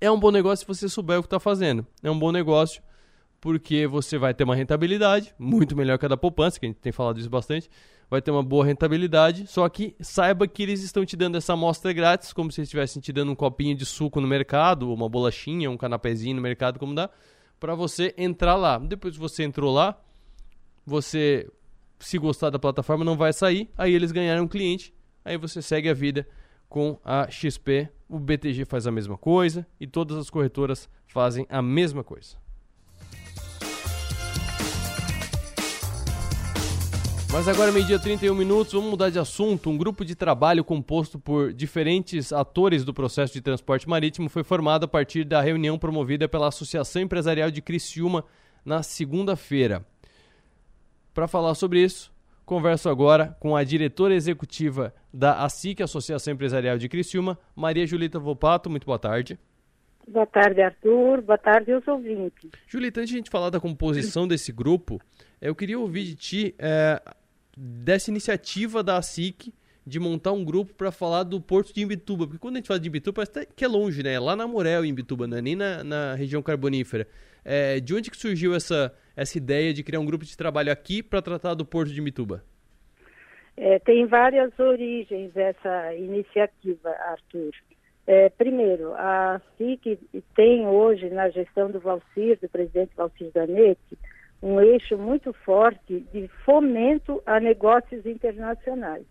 [0.00, 1.86] É um bom negócio se você souber o que está fazendo.
[2.02, 2.82] É um bom negócio
[3.40, 6.78] porque você vai ter uma rentabilidade muito melhor que a da poupança, que a gente
[6.78, 7.70] tem falado isso bastante.
[8.10, 11.92] Vai ter uma boa rentabilidade, só que saiba que eles estão te dando essa amostra
[11.92, 15.76] grátis, como se estivessem te dando um copinho de suco no mercado, uma bolachinha, um
[15.76, 17.08] canapézinho no mercado, como dá,
[17.58, 18.78] para você entrar lá.
[18.78, 19.98] Depois que você entrou lá,
[20.84, 21.48] você,
[22.00, 23.70] se gostar da plataforma, não vai sair.
[23.78, 24.92] Aí eles ganharam um cliente,
[25.24, 26.26] aí você segue a vida
[26.68, 27.88] com a XP.
[28.08, 32.36] O BTG faz a mesma coisa e todas as corretoras fazem a mesma coisa.
[37.32, 39.70] Mas agora, meio-dia 31 minutos, vamos mudar de assunto.
[39.70, 44.84] Um grupo de trabalho composto por diferentes atores do processo de transporte marítimo foi formado
[44.84, 48.24] a partir da reunião promovida pela Associação Empresarial de Criciúma
[48.64, 49.86] na segunda-feira.
[51.14, 52.12] Para falar sobre isso,
[52.44, 58.68] converso agora com a diretora executiva da ASIC, Associação Empresarial de Criciúma, Maria Julita Vopato.
[58.68, 59.38] Muito boa tarde.
[60.08, 61.22] Boa tarde, Arthur.
[61.22, 62.50] Boa tarde aos ouvintes.
[62.66, 65.00] Julita, antes de a gente falar da composição desse grupo,
[65.40, 67.00] eu queria ouvir de ti é,
[67.60, 69.52] dessa iniciativa da ASIC
[69.86, 72.26] de montar um grupo para falar do Porto de Imbituba.
[72.26, 74.14] Porque quando a gente fala de Imbituba, parece que é longe, né?
[74.14, 77.06] É lá na Morel, Imbituba, não é nem na, na região carbonífera.
[77.44, 81.02] É, de onde que surgiu essa, essa ideia de criar um grupo de trabalho aqui
[81.02, 82.42] para tratar do Porto de Imbituba?
[83.56, 87.52] É, tem várias origens essa iniciativa, Arthur.
[88.06, 89.98] É, primeiro, a SIC
[90.34, 93.98] tem hoje, na gestão do Valcir, do presidente Valcir Zanetti,
[94.42, 99.04] um eixo muito forte de fomento a negócios internacionais.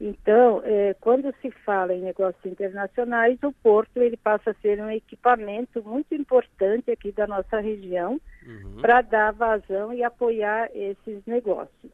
[0.00, 4.90] Então, é, quando se fala em negócios internacionais, o porto ele passa a ser um
[4.90, 8.80] equipamento muito importante aqui da nossa região uhum.
[8.80, 11.92] para dar vazão e apoiar esses negócios.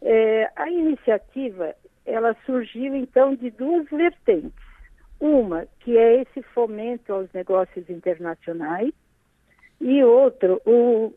[0.00, 1.74] É, a iniciativa
[2.06, 4.52] ela surgiu então de duas vertentes.
[5.18, 8.92] Uma que é esse fomento aos negócios internacionais
[9.82, 11.12] e outro, o,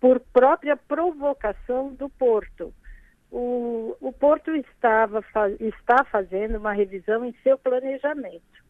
[0.00, 2.72] por, própria provocação do Porto.
[3.28, 5.24] O, o Porto estava,
[5.58, 8.62] está fazendo uma revisão em seu planejamento.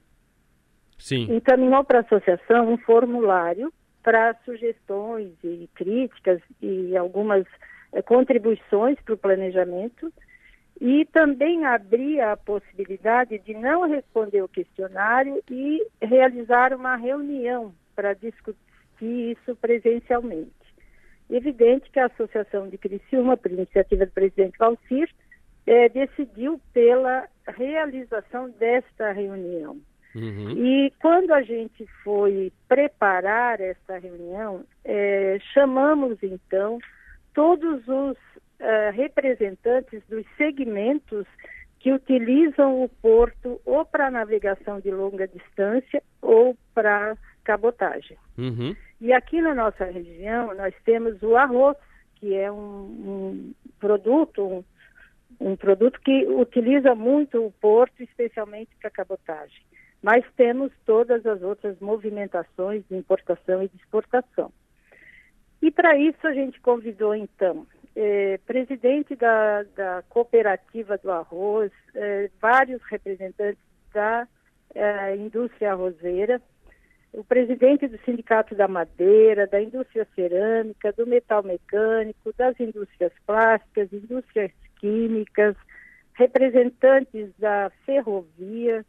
[0.98, 1.34] Sim.
[1.34, 3.70] Encaminhou para a associação um formulário
[4.02, 7.44] para sugestões e críticas e algumas
[7.92, 10.10] é, contribuições para o planejamento
[10.80, 18.14] e também abria a possibilidade de não responder o questionário e realizar uma reunião para
[18.14, 18.71] discutir
[19.04, 20.52] isso presencialmente.
[21.30, 25.08] Evidente que a Associação de Criciúma, por iniciativa do presidente Valcir,
[25.66, 29.80] é, decidiu pela realização desta reunião.
[30.14, 30.50] Uhum.
[30.50, 36.78] E quando a gente foi preparar esta reunião, é, chamamos então
[37.32, 38.16] todos os
[38.58, 41.26] é, representantes dos segmentos
[41.80, 48.16] que utilizam o porto ou para navegação de longa distância ou para cabotagem.
[48.38, 48.74] Uhum.
[49.00, 51.76] E aqui na nossa região nós temos o arroz,
[52.16, 54.64] que é um, um produto, um,
[55.40, 59.62] um, produto que utiliza muito o porto, especialmente para cabotagem.
[60.02, 64.52] Mas temos todas as outras movimentações de importação e de exportação.
[65.60, 72.30] E para isso a gente convidou então eh, presidente da, da, cooperativa do arroz, eh,
[72.40, 74.26] vários representantes da
[74.74, 76.40] eh, indústria arrozeira,
[77.12, 83.92] o presidente do Sindicato da Madeira, da indústria cerâmica, do metal mecânico, das indústrias plásticas,
[83.92, 85.54] indústrias químicas,
[86.14, 88.84] representantes da ferrovia,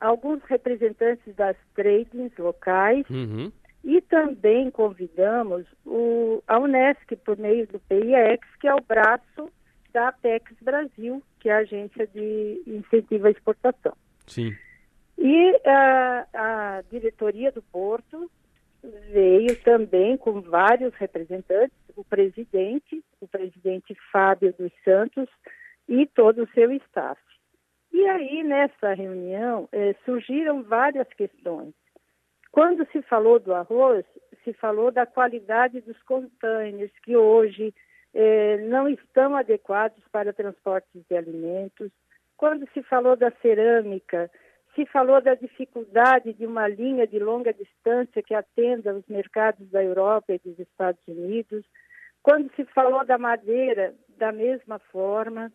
[0.00, 3.52] alguns representantes das tradings locais uhum.
[3.84, 9.50] e também convidamos o, a Unesc por meio do PIEX, que é o braço
[9.92, 13.92] da Apex Brasil, que é a agência de incentivo à exportação.
[14.26, 14.54] Sim.
[15.22, 18.30] E a, a diretoria do Porto
[19.12, 25.28] veio também com vários representantes, o presidente, o presidente Fábio dos Santos
[25.86, 27.20] e todo o seu staff.
[27.92, 31.74] E aí, nessa reunião, eh, surgiram várias questões.
[32.50, 34.06] Quando se falou do arroz,
[34.42, 37.74] se falou da qualidade dos containers, que hoje
[38.14, 41.90] eh, não estão adequados para transportes de alimentos.
[42.38, 44.30] Quando se falou da cerâmica,
[44.74, 49.82] se falou da dificuldade de uma linha de longa distância que atenda os mercados da
[49.82, 51.64] Europa e dos Estados Unidos.
[52.22, 55.52] Quando se falou da madeira, da mesma forma,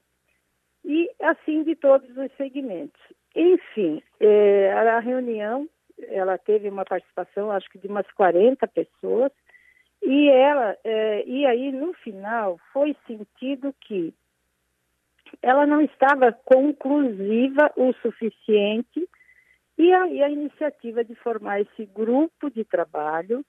[0.83, 3.01] e assim de todos os segmentos.
[3.35, 5.67] Enfim, é, a reunião,
[6.09, 9.31] ela teve uma participação, acho que de umas 40 pessoas,
[10.01, 14.13] e ela, é, e aí no final foi sentido que
[15.41, 19.07] ela não estava conclusiva o suficiente
[19.77, 23.45] e aí a iniciativa de formar esse grupo de trabalho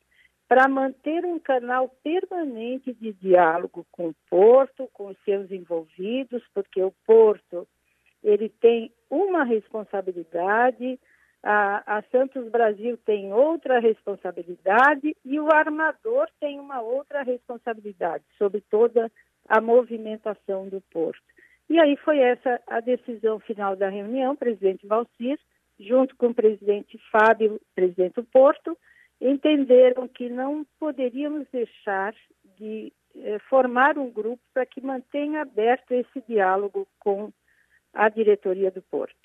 [0.48, 6.82] para manter um canal permanente de diálogo com o Porto, com os seus envolvidos, porque
[6.82, 7.66] o Porto
[8.22, 10.98] ele tem uma responsabilidade,
[11.42, 18.60] a, a, Santos Brasil tem outra responsabilidade e o armador tem uma outra responsabilidade sobre
[18.62, 19.10] toda
[19.48, 21.22] a movimentação do porto.
[21.68, 25.38] E aí foi essa a decisão final da reunião, presidente Valcir,
[25.78, 28.76] junto com o presidente Fábio, presidente do Porto,
[29.20, 32.14] entenderam que não poderíamos deixar
[32.58, 37.32] de eh, formar um grupo para que mantenha aberto esse diálogo com
[37.92, 39.16] a diretoria do Porto.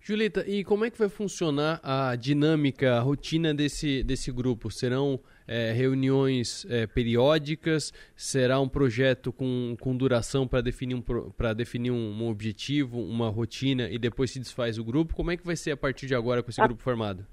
[0.00, 4.70] Julita, e como é que vai funcionar a dinâmica, a rotina desse, desse grupo?
[4.70, 7.92] Serão é, reuniões é, periódicas?
[8.16, 11.02] Será um projeto com, com duração para definir, um,
[11.54, 15.14] definir um, um, objetivo, uma rotina e depois se desfaz o grupo?
[15.14, 17.26] Como é que vai ser a partir de agora com esse a, grupo formado?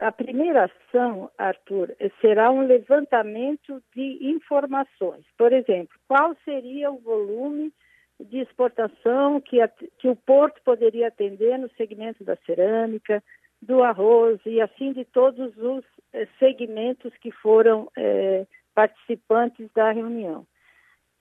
[0.00, 5.24] A primeira ação, Arthur, será um levantamento de informações.
[5.38, 7.72] Por exemplo, qual seria o volume
[8.20, 9.56] de exportação que,
[9.98, 13.22] que o porto poderia atender no segmento da cerâmica,
[13.64, 20.46] do arroz e assim de todos os eh, segmentos que foram eh, participantes da reunião.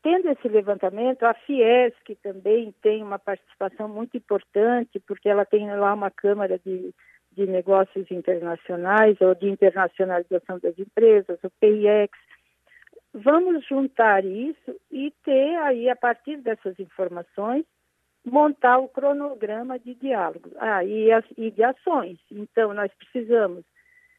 [0.02, 5.94] Tendo esse levantamento, a Fiesc também tem uma participação muito importante, porque ela tem lá
[5.94, 6.94] uma Câmara de,
[7.32, 12.12] de Negócios Internacionais, ou de Internacionalização das Empresas, o PIEX,
[13.14, 17.64] Vamos juntar isso e ter aí, a partir dessas informações,
[18.26, 22.20] montar o cronograma de diálogo ah, e, e de ações.
[22.32, 23.64] Então, nós precisamos.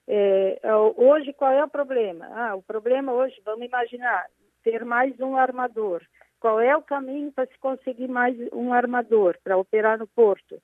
[0.07, 0.61] É,
[0.97, 2.27] hoje, qual é o problema?
[2.33, 4.27] Ah, o problema hoje, vamos imaginar,
[4.63, 6.03] ter mais um armador.
[6.39, 10.61] Qual é o caminho para se conseguir mais um armador para operar no porto?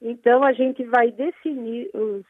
[0.00, 2.24] Então, a gente vai definir os,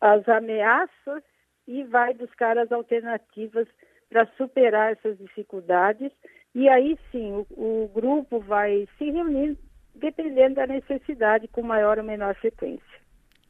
[0.00, 1.22] as ameaças
[1.66, 3.66] e vai buscar as alternativas
[4.08, 6.12] para superar essas dificuldades.
[6.54, 7.46] E aí sim, o,
[7.84, 9.58] o, grupo vai se reunir
[9.96, 12.96] dependendo da necessidade, com maior ou menor frequência.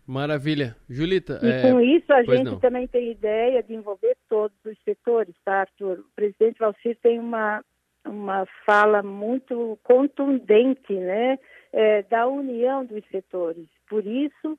[0.06, 0.76] Maravilha.
[0.88, 1.40] Julita.
[1.42, 1.62] E é...
[1.62, 2.60] com isso a gente não.
[2.60, 5.98] também tem ideia de envolver todos os setores, tá, Arthur?
[5.98, 7.62] O presidente Valcir tem uma,
[8.04, 11.38] uma fala muito contundente, né,
[11.72, 13.66] é, da união dos setores.
[13.88, 14.56] Por isso,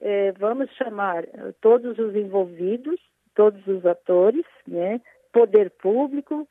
[0.00, 1.24] é, vamos chamar
[1.60, 3.00] todos os envolvidos,
[3.34, 5.00] todos os atores, né,
[5.32, 6.46] poder público,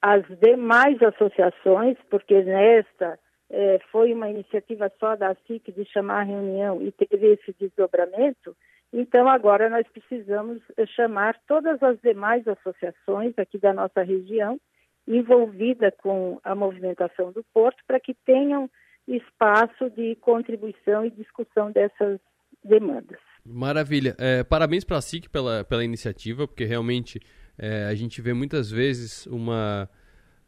[0.00, 3.18] as demais associações, porque nesta
[3.50, 8.56] é, foi uma iniciativa só da SIC de chamar a reunião e teve esse desdobramento,
[8.92, 14.58] então agora nós precisamos é, chamar todas as demais associações aqui da nossa região
[15.06, 18.70] envolvida com a movimentação do porto para que tenham
[19.08, 22.20] espaço de contribuição e discussão dessas
[22.64, 23.18] demandas.
[23.44, 24.14] Maravilha.
[24.18, 27.20] É, parabéns para a SIC pela, pela iniciativa, porque realmente
[27.58, 29.88] é, a gente vê muitas vezes uma,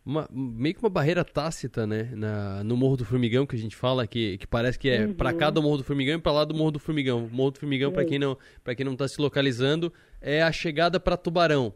[0.04, 3.76] uma, meio que uma barreira tácita, né, na, no Morro do Formigão que a gente
[3.76, 5.14] fala que, que parece que é uhum.
[5.14, 7.28] para cá do Morro do Formigão e para lá do Morro do Formigão.
[7.30, 10.98] Morro do Formigão, para quem não para quem não está se localizando, é a chegada
[10.98, 11.72] para Tubarão.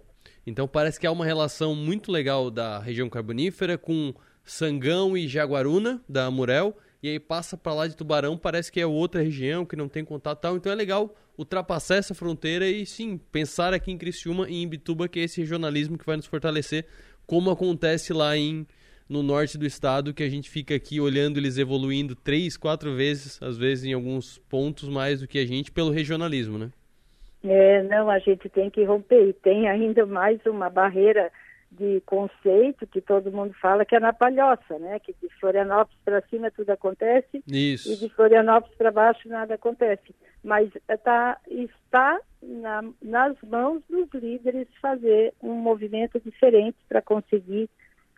[0.46, 4.12] Então parece que há uma relação muito legal da região carbonífera com
[4.44, 8.86] Sangão e Jaguaruna da Amurel e aí passa para lá de Tubarão, parece que é
[8.86, 10.56] outra região que não tem contato tal.
[10.56, 15.06] Então é legal ultrapassar essa fronteira e sim, pensar aqui em Criciúma e em Bituba,
[15.06, 16.86] que é esse regionalismo que vai nos fortalecer,
[17.26, 18.66] como acontece lá em
[19.08, 23.40] no norte do estado, que a gente fica aqui olhando eles evoluindo três, quatro vezes,
[23.40, 26.70] às vezes em alguns pontos mais do que a gente, pelo regionalismo, né?
[27.44, 29.28] É, não, a gente tem que romper.
[29.28, 31.30] E tem ainda mais uma barreira
[31.70, 34.98] de conceito que todo mundo fala que é na palhoça, né?
[34.98, 37.92] Que de Florianópolis para cima tudo acontece Isso.
[37.92, 40.14] e de Florianópolis para baixo nada acontece.
[40.42, 40.70] Mas
[41.04, 47.68] tá, está na, nas mãos dos líderes fazer um movimento diferente para conseguir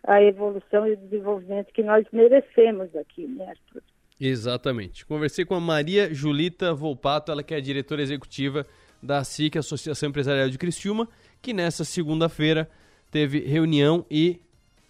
[0.03, 3.83] a evolução e o desenvolvimento que nós merecemos aqui, né, Arthur?
[4.19, 5.05] Exatamente.
[5.05, 8.65] Conversei com a Maria Julita Volpato, ela que é a diretora executiva
[9.01, 11.07] da SIC, Associação Empresarial de Criciúma,
[11.41, 12.69] que nessa segunda-feira
[13.11, 14.39] teve reunião e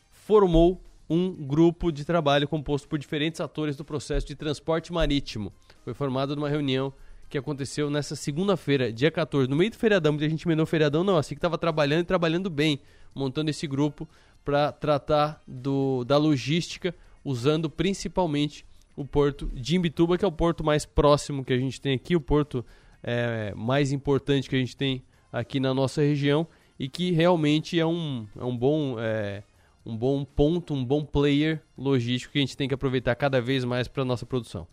[0.09, 5.51] formou um grupo de trabalho composto por diferentes atores do processo de transporte marítimo.
[5.84, 6.93] Foi formado numa reunião
[7.28, 11.17] que aconteceu nessa segunda-feira, dia 14, no meio do feriadão, muita gente emendou feriadão, não,
[11.17, 12.80] assim que estava trabalhando e trabalhando bem,
[13.13, 14.07] montando esse grupo
[14.43, 16.93] para tratar do, da logística,
[17.24, 18.65] usando principalmente
[18.95, 22.15] o porto de Imbituba, que é o porto mais próximo que a gente tem aqui,
[22.15, 22.65] o porto
[23.03, 26.47] é, mais importante que a gente tem aqui na nossa região
[26.80, 29.43] e que realmente é um, é um bom é,
[29.86, 33.65] um bom ponto, um bom player logístico que a gente tem que aproveitar cada vez
[33.65, 34.67] mais para nossa produção.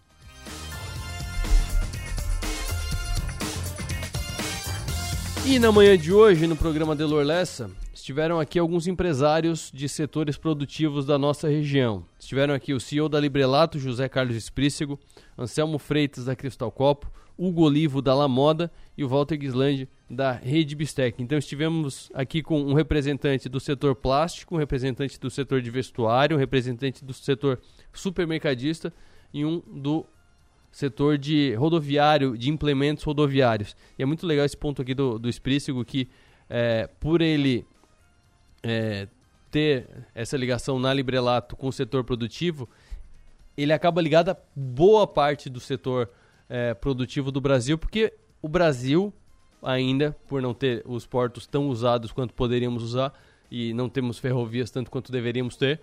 [5.45, 10.37] E na manhã de hoje, no programa Delor Lessa, estiveram aqui alguns empresários de setores
[10.37, 12.05] produtivos da nossa região.
[12.19, 14.99] Estiveram aqui o CEO da Librelato, José Carlos Esprícego,
[15.39, 20.33] Anselmo Freitas, da Cristal Copo, Hugo Olivo, da La Moda e o Walter Gislande, da
[20.33, 21.21] Rede Bistec.
[21.23, 26.37] Então estivemos aqui com um representante do setor plástico, um representante do setor de vestuário,
[26.37, 27.61] um representante do setor
[27.93, 28.93] supermercadista
[29.33, 30.07] e um do
[30.71, 33.75] setor de rodoviário, de implementos rodoviários.
[33.99, 36.09] E é muito legal esse ponto aqui do, do Esprícigo, que
[36.49, 37.67] é, por ele
[38.63, 39.09] é,
[39.51, 42.69] ter essa ligação na Librelato com o setor produtivo,
[43.57, 46.11] ele acaba ligado a boa parte do setor
[46.49, 49.13] é, produtivo do Brasil, porque o Brasil
[49.67, 53.13] ainda, por não ter os portos tão usados quanto poderíamos usar,
[53.51, 55.81] e não temos ferrovias tanto quanto deveríamos ter,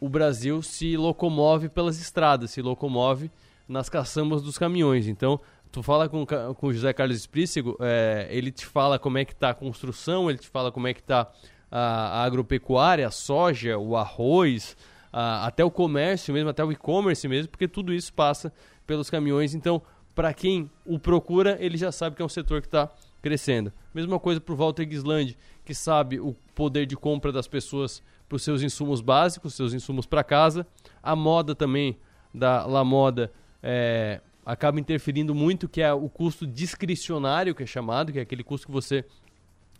[0.00, 3.30] o Brasil se locomove pelas estradas, se locomove
[3.68, 5.08] nas caçambas dos caminhões.
[5.08, 5.40] Então,
[5.72, 9.32] tu fala com, com o José Carlos Esprícigo, é, ele te fala como é que
[9.32, 11.28] está a construção, ele te fala como é que está
[11.70, 14.76] a, a, agropecuária, a soja, o arroz,
[15.12, 18.52] a, até o comércio mesmo, até o e-commerce mesmo, porque tudo isso passa
[18.86, 19.54] pelos caminhões.
[19.54, 19.82] Então,
[20.14, 22.90] para quem o procura, ele já sabe que é um setor que está
[23.20, 23.72] crescendo.
[23.94, 28.36] Mesma coisa para o Walter Gislandi, que sabe o poder de compra das pessoas para
[28.36, 30.66] os seus insumos básicos, seus insumos para casa.
[31.02, 31.98] A moda também
[32.32, 38.12] da La Moda é, acaba interferindo muito, que é o custo discricionário, que é chamado,
[38.12, 39.04] que é aquele custo que você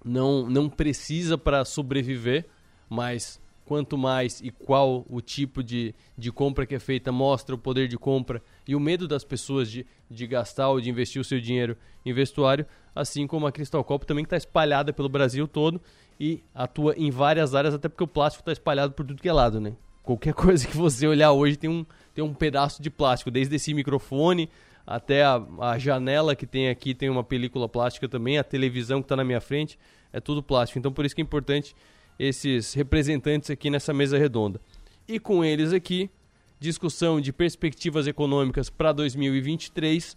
[0.05, 2.47] não, não precisa para sobreviver,
[2.89, 7.59] mas quanto mais e qual o tipo de, de compra que é feita mostra o
[7.59, 11.25] poder de compra e o medo das pessoas de, de gastar ou de investir o
[11.25, 12.65] seu dinheiro em vestuário,
[12.95, 15.81] assim como a Crystal Copo também está espalhada pelo Brasil todo
[16.19, 19.33] e atua em várias áreas, até porque o plástico está espalhado por tudo que é
[19.33, 19.75] lado, né?
[20.03, 23.75] Qualquer coisa que você olhar hoje tem um, tem um pedaço de plástico, desde esse
[23.75, 24.49] microfone
[24.87, 29.07] até a, a janela que tem aqui tem uma película plástica também, a televisão que
[29.07, 29.77] está na minha frente
[30.13, 30.79] é tudo plástico.
[30.79, 31.75] Então por isso que é importante
[32.19, 34.61] esses representantes aqui nessa mesa redonda.
[35.09, 36.11] E com eles aqui,
[36.59, 40.17] discussão de perspectivas econômicas para 2023.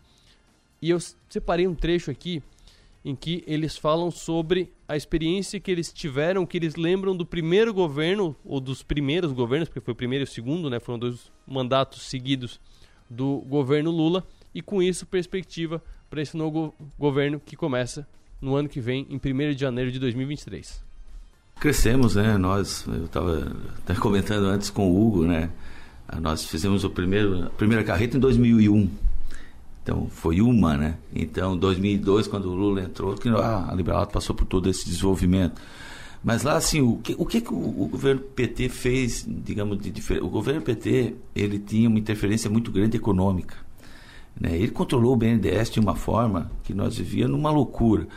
[0.81, 2.41] E eu separei um trecho aqui
[3.03, 7.73] em que eles falam sobre a experiência que eles tiveram, que eles lembram do primeiro
[7.73, 10.79] governo, ou dos primeiros governos, porque foi o primeiro e o segundo, né?
[10.79, 12.59] Foram dois mandatos seguidos
[13.09, 18.07] do governo Lula, e com isso perspectiva para esse novo governo que começa
[18.41, 20.88] no ano que vem, em 1 de janeiro de 2023.
[21.59, 22.37] Crescemos, né?
[22.37, 25.49] Nós, eu estava até comentando antes com o Hugo, né?
[26.21, 28.89] Nós fizemos o primeiro, a primeira carreta em 2001
[29.89, 30.97] então, foi uma, né?
[31.15, 35.59] Então, 2002, quando o Lula entrou, que ah, a Liberato passou por todo esse desenvolvimento.
[36.23, 40.23] Mas lá, assim, o que o, que o, o governo PT fez, digamos, de diferente?
[40.23, 43.55] O governo PT, ele tinha uma interferência muito grande econômica.
[44.39, 44.57] Né?
[44.57, 48.07] Ele controlou o BNDES de uma forma que nós vivíamos numa loucura.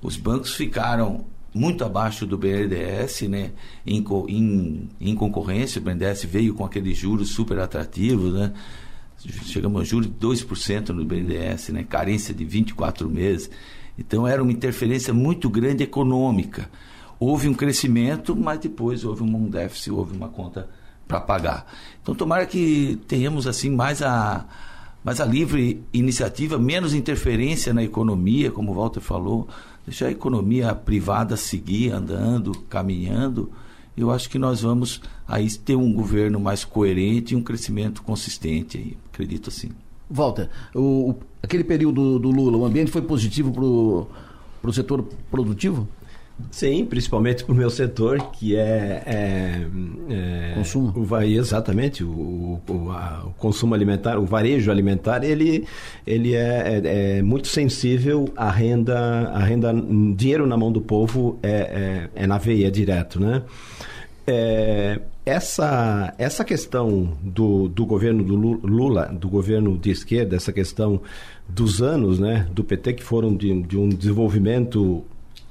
[0.00, 1.24] Os bancos ficaram
[1.56, 3.52] muito abaixo do BNDES, né?
[3.86, 8.52] Em, em, em concorrência, o BNDES veio com aqueles juros super atrativos, né?
[9.44, 11.82] chegamos a juros de 2% no BNDES, né?
[11.82, 13.50] carência de 24 meses.
[13.98, 16.68] Então era uma interferência muito grande econômica.
[17.18, 20.68] Houve um crescimento, mas depois houve um déficit, houve uma conta
[21.08, 21.66] para pagar.
[22.02, 24.44] Então tomara que tenhamos assim mais a
[25.02, 29.46] mais a livre iniciativa, menos interferência na economia, como o Walter falou,
[29.86, 33.50] deixar a economia privada seguir andando, caminhando
[33.96, 38.76] eu acho que nós vamos aí ter um governo mais coerente e um crescimento consistente,
[38.76, 39.70] aí, acredito assim.
[40.08, 45.88] Walter, o, aquele período do Lula, o ambiente foi positivo para o setor produtivo?
[46.50, 49.02] Sim, principalmente para o meu setor, que é.
[49.06, 49.66] é,
[50.10, 50.92] é consumo?
[50.94, 55.66] O, exatamente, o, o, a, o, consumo alimentar, o varejo alimentar, ele,
[56.06, 58.98] ele é, é, é, muito sensível à renda,
[59.30, 59.72] à renda.
[60.14, 63.42] Dinheiro na mão do povo é, é, é na veia direto, né?
[64.26, 71.00] É, essa, essa questão do, do governo do Lula, do governo de esquerda, essa questão
[71.48, 75.04] dos anos né, do PT que foram de, de um desenvolvimento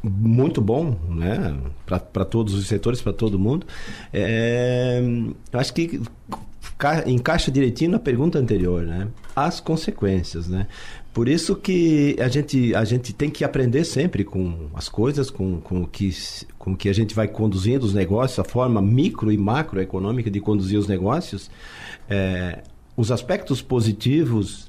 [0.10, 3.66] muito bom né, para todos os setores, para todo mundo,
[4.14, 5.01] é,
[5.53, 6.01] acho que
[7.06, 9.08] encaixa direitinho na pergunta anterior, né?
[9.36, 10.68] As consequências, né?
[11.14, 15.62] Por isso que a gente, a gente tem que aprender sempre com as coisas, com,
[15.62, 16.14] com, o que,
[16.60, 20.78] com que a gente vai conduzindo os negócios, a forma micro e macroeconômica de conduzir
[20.78, 21.49] os negócios,
[22.10, 22.64] é,
[22.97, 24.68] os aspectos positivos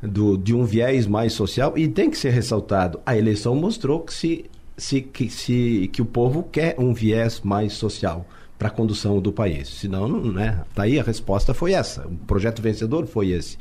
[0.00, 4.14] do, de um viés mais social, e tem que ser ressaltado, a eleição mostrou que,
[4.14, 4.44] se,
[4.80, 8.26] se, que, se, que o povo quer um viés mais social
[8.58, 9.68] para a condução do país.
[9.68, 10.64] Senão, não, né?
[10.74, 12.06] Tá a resposta foi essa.
[12.06, 13.56] O projeto vencedor foi esse.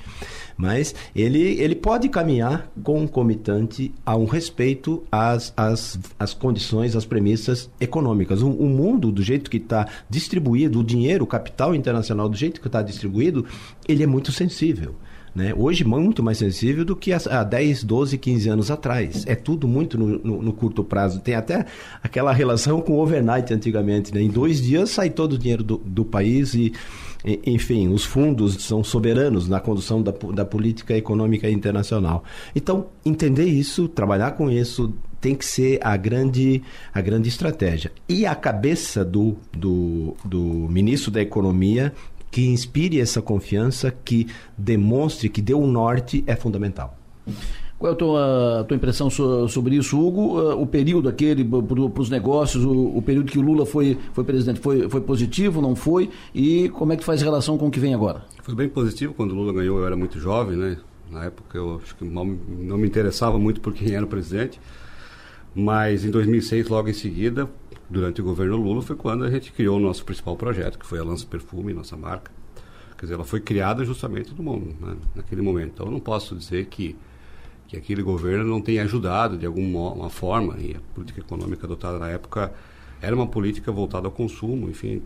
[0.58, 7.70] Mas ele, ele pode caminhar concomitante a um respeito às, às, às condições, às premissas
[7.80, 8.42] econômicas.
[8.42, 12.60] O, o mundo, do jeito que está distribuído, o dinheiro, o capital internacional, do jeito
[12.60, 13.46] que está distribuído,
[13.88, 14.96] ele é muito sensível.
[15.36, 15.54] Né?
[15.56, 19.26] Hoje, muito mais sensível do que há 10, 12, 15 anos atrás.
[19.28, 21.20] É tudo muito no, no, no curto prazo.
[21.20, 21.66] Tem até
[22.02, 24.14] aquela relação com o overnight antigamente.
[24.14, 24.22] Né?
[24.22, 26.74] Em dois dias sai todo o dinheiro do, do país e,
[27.46, 32.24] enfim, os fundos são soberanos na condução da, da política econômica internacional.
[32.56, 36.62] Então, entender isso, trabalhar com isso, tem que ser a grande,
[36.94, 37.92] a grande estratégia.
[38.08, 41.94] E a cabeça do, do, do ministro da Economia
[42.32, 44.28] que inspire essa confiança, que
[44.58, 46.98] demonstre que deu um norte é fundamental.
[47.80, 50.38] Qual é a tua, a tua impressão sobre isso, Hugo?
[50.38, 54.26] Uh, o período aquele para os negócios, o, o, período que o Lula foi, foi
[54.26, 56.10] presidente, foi, foi positivo, não foi?
[56.36, 58.24] E como é que faz relação com o que vem agora?
[58.44, 59.14] Foi bem positivo.
[59.14, 60.78] Quando o Lula ganhou, eu era muito jovem, né?
[61.10, 64.60] Na época eu acho que mal, não me interessava muito por quem era o presidente.
[65.56, 67.50] Mas em 2006, logo em seguida,
[67.90, 71.00] durante o governo Lula foi quando a gente criou o nosso principal projeto, que foi
[71.00, 72.32] a Lança Perfume, nossa marca.
[72.98, 75.72] Quer dizer, ela foi criada justamente no né, naquele momento.
[75.74, 76.96] Então, eu não posso dizer que,
[77.68, 80.58] que aquele governo não tenha ajudado de alguma forma.
[80.60, 82.54] E a política econômica adotada na época
[83.02, 85.02] era uma política voltada ao consumo, enfim,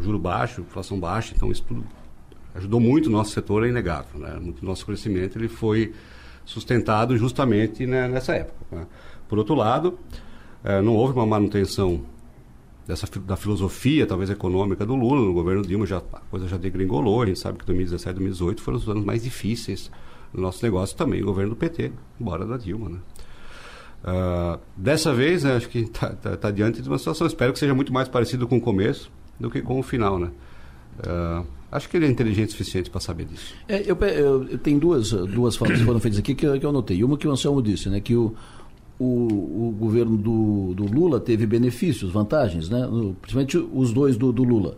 [0.00, 1.34] juro baixo, inflação baixa.
[1.36, 1.84] Então, isso tudo
[2.54, 4.18] ajudou muito o nosso setor, é inegável.
[4.18, 4.38] Né?
[4.40, 5.92] Muito nosso crescimento ele foi
[6.44, 8.64] sustentado justamente né, nessa época.
[8.72, 8.86] Né?
[9.28, 9.98] Por outro lado,
[10.64, 12.02] é, não houve uma manutenção
[12.86, 15.20] dessa, da filosofia, talvez econômica do Lula.
[15.20, 17.22] No governo Dilma já, a coisa já degringolou.
[17.22, 19.90] A gente sabe que 2017 e 2018 foram os anos mais difíceis
[20.32, 22.88] do nosso negócio também, o governo do PT, embora da Dilma.
[22.88, 22.98] Né?
[24.04, 27.58] Uh, dessa vez, né, acho que está tá, tá diante de uma situação, espero que
[27.58, 30.18] seja muito mais parecido com o começo do que com o final.
[30.18, 30.30] Né?
[30.98, 33.54] Uh, acho que ele é inteligente o suficiente para saber disso.
[33.68, 36.70] É, eu, eu, eu, tenho duas, duas falas que foram feitas aqui que que eu
[36.70, 37.02] anotei.
[37.02, 38.34] Uma que o Anselmo disse, né, que o,
[38.98, 42.88] o, o governo do, do, Lula teve benefícios, vantagens, né?
[43.20, 44.76] principalmente os dois do, do Lula.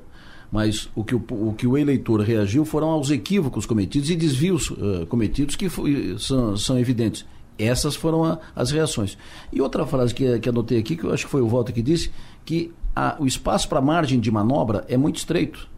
[0.53, 4.71] Mas o que o, o que o, eleitor reagiu foram aos equívocos cometidos e desvios
[4.71, 7.25] uh, cometidos que foi, são, são, evidentes.
[7.57, 9.16] Essas foram a, as reações.
[9.53, 11.83] E outra frase que, que anotei aqui, que eu acho que foi o Walter que
[11.83, 12.11] disse,
[12.45, 15.68] que a, o espaço para margem de manobra é muito estreito.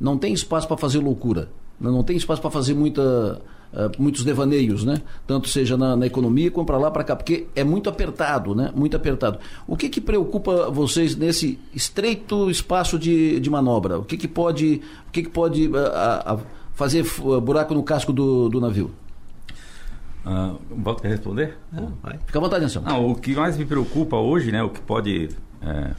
[0.00, 1.50] Não tem espaço para fazer loucura.
[1.78, 3.40] Não tem espaço para fazer muita
[3.98, 5.00] muitos devaneios, né?
[5.26, 8.70] Tanto seja na, na economia como para lá para cá, porque é muito apertado, né?
[8.74, 9.38] Muito apertado.
[9.66, 13.98] O que que preocupa vocês nesse estreito espaço de, de manobra?
[13.98, 16.40] O que que pode, o que que pode uh, uh,
[16.74, 17.04] fazer
[17.42, 18.90] buraco no casco do, do navio?
[20.24, 21.56] Uh, Volta a responder?
[21.72, 21.92] Não,
[22.26, 22.88] Fica à vontade, Anselmo.
[22.88, 25.90] Não, o que mais me preocupa hoje, né, o que pode é,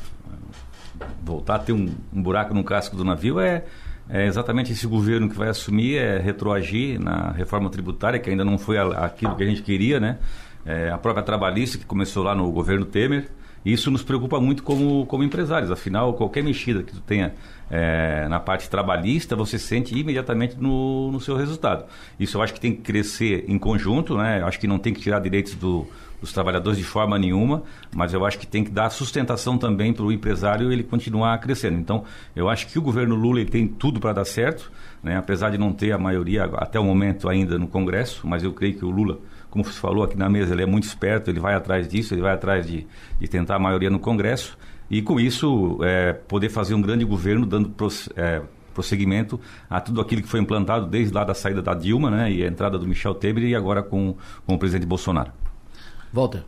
[1.23, 3.65] voltar a ter um, um buraco no casco do navio é
[4.09, 8.57] é exatamente esse governo que vai assumir é retroagir na reforma tributária, que ainda não
[8.57, 10.17] foi aquilo que a gente queria, né?
[10.65, 13.29] É, a própria trabalhista, que começou lá no governo Temer.
[13.65, 15.71] Isso nos preocupa muito como, como empresários.
[15.71, 17.33] Afinal, qualquer mexida que tu tenha
[17.71, 21.85] é, na parte trabalhista, você sente imediatamente no, no seu resultado.
[22.19, 24.41] Isso eu acho que tem que crescer em conjunto, né?
[24.41, 25.87] Eu acho que não tem que tirar direitos do,
[26.23, 27.63] dos trabalhadores de forma nenhuma,
[27.93, 31.77] mas eu acho que tem que dar sustentação também para o empresário ele continuar crescendo.
[31.77, 34.71] Então, eu acho que o governo Lula ele tem tudo para dar certo,
[35.03, 35.17] né?
[35.17, 38.73] apesar de não ter a maioria até o momento ainda no Congresso, mas eu creio
[38.75, 39.19] que o Lula,
[39.49, 42.21] como você falou aqui na mesa, ele é muito esperto, ele vai atrás disso, ele
[42.21, 42.87] vai atrás de,
[43.19, 44.57] de tentar a maioria no Congresso
[44.89, 47.75] e com isso é, poder fazer um grande governo dando
[48.15, 48.41] é,
[48.73, 52.43] prosseguimento a tudo aquilo que foi implantado desde lá da saída da Dilma né, e
[52.43, 54.15] a entrada do Michel Temer e agora com,
[54.47, 55.43] com o presidente Bolsonaro.
[56.13, 56.43] Walter.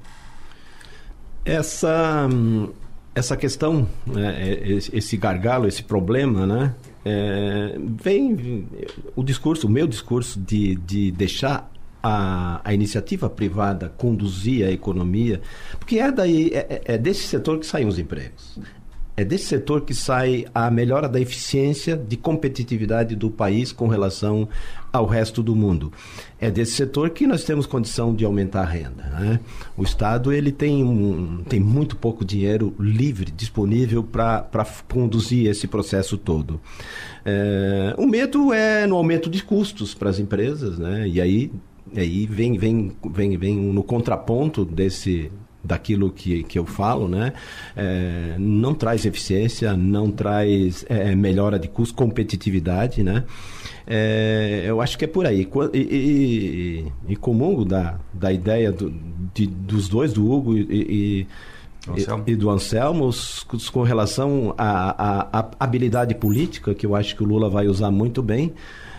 [1.44, 2.30] Essa,
[3.14, 6.76] essa questão, né, esse gargalo, esse problema, né?
[7.08, 8.68] É, vem
[9.16, 15.40] o discurso, o meu discurso de, de deixar a, a, iniciativa privada conduzir a economia,
[15.80, 18.60] porque é daí é, é, é desse setor que saem os empregos.
[19.18, 24.48] É desse setor que sai a melhora da eficiência de competitividade do país com relação
[24.92, 25.92] ao resto do mundo.
[26.40, 29.04] É desse setor que nós temos condição de aumentar a renda.
[29.04, 29.40] Né?
[29.78, 36.18] O Estado ele tem, um, tem muito pouco dinheiro livre, disponível para conduzir esse processo
[36.18, 36.60] todo.
[37.24, 41.08] É, o medo é no aumento de custos para as empresas, né?
[41.08, 41.52] e aí,
[41.96, 45.32] aí vem, vem, vem, vem no contraponto desse,
[45.66, 47.34] daquilo que, que eu falo, né?
[47.76, 53.24] É, não traz eficiência, não traz é, melhora de custo, competitividade, né?
[53.88, 55.48] É, eu acho que é por aí.
[55.74, 58.94] E, e, e comungo da, da ideia do,
[59.34, 61.28] de, dos dois, do Hugo e, e,
[62.26, 63.10] e do Anselmo,
[63.72, 68.54] com relação à habilidade política, que eu acho que o Lula vai usar muito bem.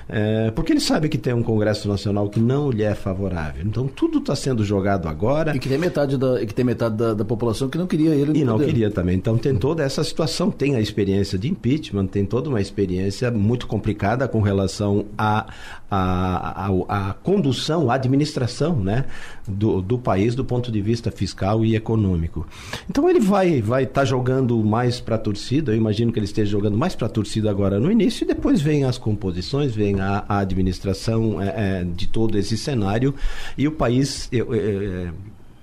[0.08, 3.64] É, porque ele sabe que tem um Congresso Nacional que não lhe é favorável.
[3.66, 5.56] Então tudo está sendo jogado agora.
[5.56, 8.38] E que tem metade da, que tem metade da, da população que não queria ele.
[8.38, 8.66] E não poder.
[8.66, 9.16] queria também.
[9.16, 10.50] Então tem toda essa situação.
[10.50, 15.46] Tem a experiência de impeachment, tem toda uma experiência muito complicada com relação a,
[15.90, 19.04] a, a, a condução, a administração né,
[19.46, 22.46] do, do país do ponto de vista fiscal e econômico.
[22.90, 26.26] Então ele vai vai estar tá jogando mais para a torcida, eu imagino que ele
[26.26, 30.00] esteja jogando mais para a torcida agora no início, e depois vem as composições, vem
[30.00, 33.14] a, a administração é, é, de todo esse cenário,
[33.56, 34.28] e o país.
[34.32, 35.12] Eu, eu,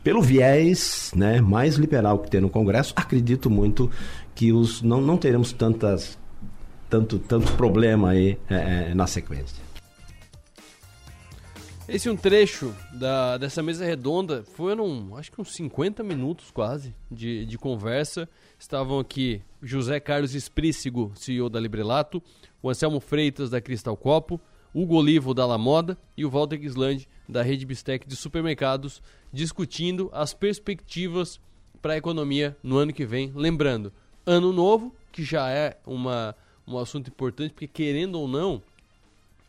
[0.04, 3.90] pelo viés né, mais liberal que tem no Congresso, acredito muito
[4.36, 6.18] que os, não, não teremos tantas,
[6.90, 9.64] tanto, tanto problema aí é, é na sequência.
[11.88, 14.44] Esse é um trecho da, dessa mesa redonda.
[14.56, 18.28] Foram, acho que uns 50 minutos quase de, de conversa.
[18.58, 22.24] Estavam aqui José Carlos Esprícigo, CEO da Librelato,
[22.62, 24.40] o Anselmo Freitas, da Cristal Copo,
[24.74, 30.10] Hugo Olivo, da La Moda e o Walter Gislande, da Rede Bistec de Supermercados, discutindo
[30.14, 31.38] as perspectivas
[31.82, 33.34] para a economia no ano que vem.
[33.36, 33.92] Lembrando,
[34.26, 36.34] ano novo, que já é uma,
[36.66, 38.64] um assunto importante, porque querendo ou não,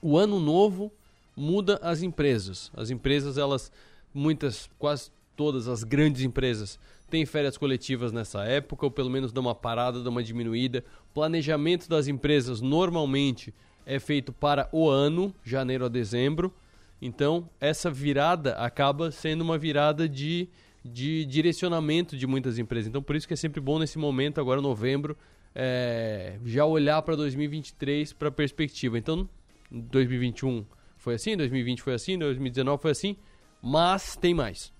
[0.03, 0.93] o ano novo
[1.37, 2.71] muda as empresas.
[2.77, 3.71] As empresas, elas,
[4.13, 6.79] muitas, quase todas as grandes empresas,
[7.11, 10.85] têm férias coletivas nessa época, ou pelo menos dão uma parada, dão uma diminuída.
[11.13, 13.53] Planejamento das empresas normalmente
[13.87, 16.53] é feito para o ano, janeiro a dezembro.
[17.01, 20.49] Então, essa virada acaba sendo uma virada de,
[20.85, 22.89] de direcionamento de muitas empresas.
[22.89, 25.17] Então, por isso que é sempre bom nesse momento, agora novembro,
[25.55, 28.97] é, já olhar para 2023 para a perspectiva.
[28.97, 29.29] Então,
[29.71, 30.65] 2021
[31.05, 33.17] foi assim, 2020 foi assim, 2019 foi assim,
[33.63, 34.73] mas tem mais.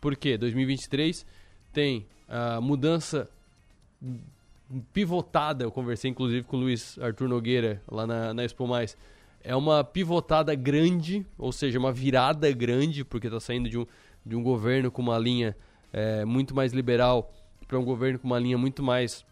[0.00, 0.36] Por quê?
[0.36, 1.26] 2023
[1.72, 3.28] tem a mudança
[4.92, 8.96] pivotada, eu conversei inclusive com o Luiz Arthur Nogueira lá na, na Expo Mais,
[9.42, 13.86] é uma pivotada grande, ou seja, uma virada grande, porque está saindo de um,
[14.24, 15.56] de um governo com uma linha
[15.92, 17.32] é, muito mais liberal
[17.66, 19.24] para um governo com uma linha muito mais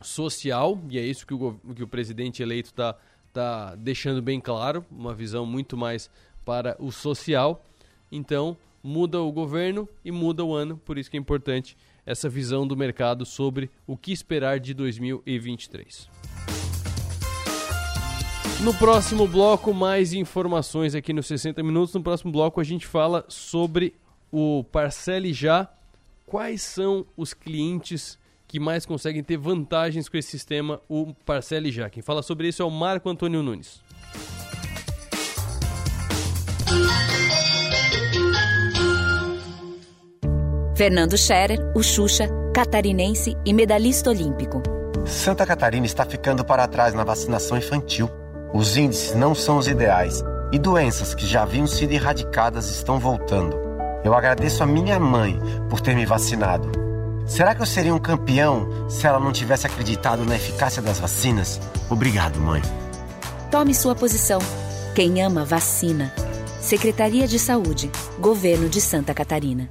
[0.00, 2.96] social, e é isso que o, que o presidente eleito está
[3.34, 6.08] está deixando bem claro, uma visão muito mais
[6.44, 7.64] para o social.
[8.12, 11.76] Então, muda o governo e muda o ano, por isso que é importante
[12.06, 16.08] essa visão do mercado sobre o que esperar de 2023.
[18.62, 21.92] No próximo bloco, mais informações aqui nos 60 minutos.
[21.92, 23.94] No próximo bloco, a gente fala sobre
[24.30, 25.68] o Parcele Já.
[26.24, 28.16] Quais são os clientes
[28.54, 31.90] que mais conseguem ter vantagens com esse sistema, o Parcele já.
[31.90, 33.82] Quem fala sobre isso é o Marco Antônio Nunes.
[40.76, 44.62] Fernando Scherer, o Xuxa, catarinense e medalhista olímpico.
[45.04, 48.08] Santa Catarina está ficando para trás na vacinação infantil.
[48.54, 53.56] Os índices não são os ideais e doenças que já haviam sido erradicadas estão voltando.
[54.04, 56.83] Eu agradeço a minha mãe por ter me vacinado
[57.26, 61.60] Será que eu seria um campeão se ela não tivesse acreditado na eficácia das vacinas?
[61.90, 62.60] Obrigado, mãe.
[63.50, 64.40] Tome sua posição.
[64.94, 66.12] Quem ama, vacina.
[66.60, 69.70] Secretaria de Saúde, Governo de Santa Catarina.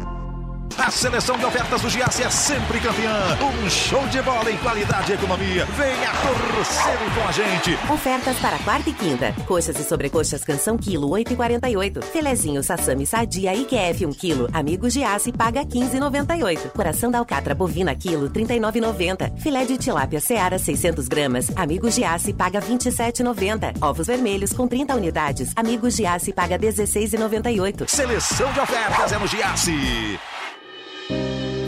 [0.81, 3.37] A seleção de ofertas do Giasse é sempre campeã.
[3.39, 5.63] Um show de bola em qualidade e economia.
[5.77, 7.77] Venha torcer com a gente.
[7.93, 9.31] Ofertas para quarta e quinta.
[9.45, 12.03] Coxas e sobrecoxas canção quilo 8,48.
[12.05, 14.49] Filezinho sassami sadia IQF 1 quilo.
[14.51, 16.71] Amigo Giasse paga 15,98.
[16.71, 19.37] Coração da alcatra bovina quilo 39,90.
[19.37, 21.51] Filé de tilápia seara 600 gramas.
[21.55, 23.75] Amigo Giasse paga 27,90.
[23.83, 25.51] Ovos vermelhos com 30 unidades.
[25.55, 27.87] Amigo Giasse paga 16,98.
[27.87, 30.19] Seleção de ofertas é no Giasse.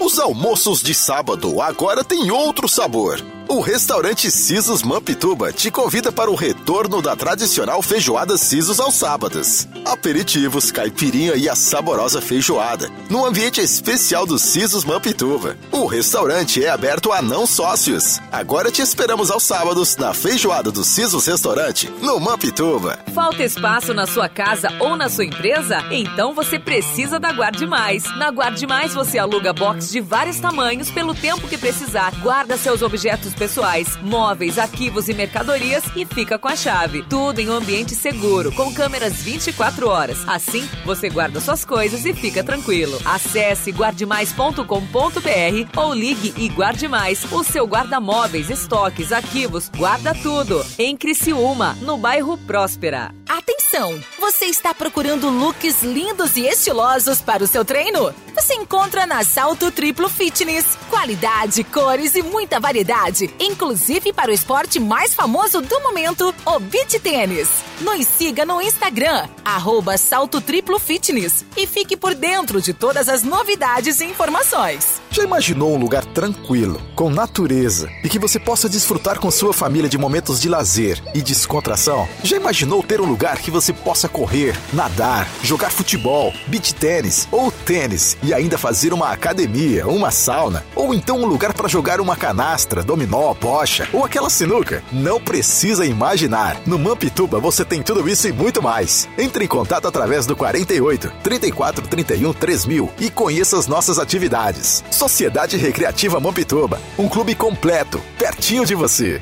[0.00, 3.20] Os almoços de sábado agora têm outro sabor.
[3.50, 9.66] O restaurante Sisos Mampituba te convida para o retorno da tradicional feijoada Sisos aos sábados.
[9.86, 15.56] Aperitivos, caipirinha e a saborosa feijoada, no ambiente especial do Sisos Mampituba.
[15.72, 18.20] O restaurante é aberto a não sócios.
[18.30, 22.98] Agora te esperamos aos sábados na feijoada do Sisos Restaurante, no Mampituba.
[23.14, 25.82] Falta espaço na sua casa ou na sua empresa?
[25.90, 28.04] Então você precisa da Guarde Mais.
[28.18, 32.12] Na Guarde Mais você aluga box de vários tamanhos pelo tempo que precisar.
[32.20, 37.04] Guarda seus objetos pessoais, móveis, arquivos e mercadorias e fica com a chave.
[37.08, 40.18] Tudo em um ambiente seguro, com câmeras 24 horas.
[40.26, 42.98] Assim, você guarda suas coisas e fica tranquilo.
[43.04, 47.24] Acesse guardemais.com.br ou ligue e guarde mais.
[47.32, 50.64] O seu guarda-móveis, estoques, arquivos, guarda tudo.
[50.78, 53.14] Em Criciúma, no bairro Próspera.
[53.28, 53.98] Atenção!
[54.18, 58.14] Você está procurando looks lindos e estilosos para o seu treino?
[58.34, 60.78] Você encontra na Salto Triplo Fitness.
[60.88, 66.98] Qualidade, cores e muita variedade, inclusive para o esporte mais famoso do momento, o beach
[67.00, 67.48] tênis.
[67.80, 73.22] Nos siga no Instagram, arroba Salto Triplo Fitness e fique por dentro de todas as
[73.22, 75.00] novidades e informações.
[75.10, 79.88] Já imaginou um lugar tranquilo, com natureza e que você possa desfrutar com sua família
[79.88, 82.08] de momentos de lazer e descontração?
[82.22, 87.50] Já imaginou ter um lugar que você possa correr, nadar, jogar futebol, beach tênis ou
[87.50, 92.16] tênis e ainda fazer uma academia, uma sauna ou então um lugar para jogar uma
[92.16, 94.82] canastra, dominó, bocha ou aquela sinuca?
[94.92, 96.60] Não precisa imaginar.
[96.66, 99.08] No Mampituba você tem tudo isso e muito mais.
[99.18, 104.84] Entre em contato através do 48 34 31 3000 e conheça as nossas atividades.
[104.90, 109.20] Sociedade Recreativa Mampituba, um clube completo, pertinho de você.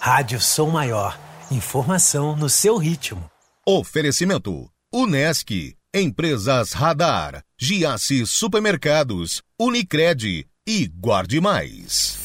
[0.00, 1.18] Rádio Som Maior.
[1.50, 3.30] Informação no seu ritmo.
[3.66, 12.18] Oferecimento: Unesc, Empresas Radar, Giasse Supermercados, Unicred e Guarde Mais.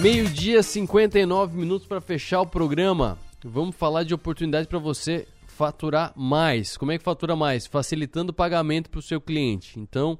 [0.00, 3.16] Meio-dia, 59 minutos para fechar o programa.
[3.44, 6.76] Vamos falar de oportunidade para você faturar mais.
[6.76, 7.64] Como é que fatura mais?
[7.64, 9.78] Facilitando o pagamento para o seu cliente.
[9.78, 10.18] Então,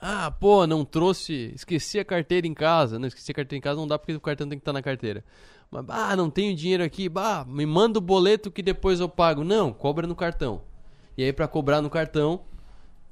[0.00, 2.98] ah, pô, não trouxe, esqueci a carteira em casa.
[2.98, 4.80] Não, esqueci a carteira em casa não dá porque o cartão tem que estar na
[4.80, 5.22] carteira.
[5.88, 7.08] Ah, não tenho dinheiro aqui.
[7.08, 9.44] Bah, me manda o boleto que depois eu pago.
[9.44, 10.62] Não, cobra no cartão.
[11.16, 12.42] E aí, para cobrar no cartão,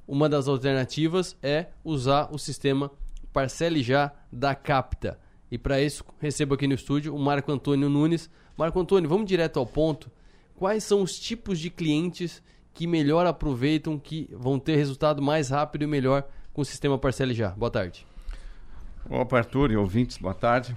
[0.07, 2.91] uma das alternativas é usar o sistema
[3.33, 5.19] Parcele Já da Capta.
[5.51, 8.29] E para isso, recebo aqui no estúdio o Marco Antônio Nunes.
[8.57, 10.11] Marco Antônio, vamos direto ao ponto.
[10.57, 12.43] Quais são os tipos de clientes
[12.75, 17.35] que melhor aproveitam, que vão ter resultado mais rápido e melhor com o sistema Parcele
[17.35, 17.51] Já?
[17.51, 18.05] Boa tarde.
[19.09, 20.77] Opa, Arthur e ouvintes, boa tarde.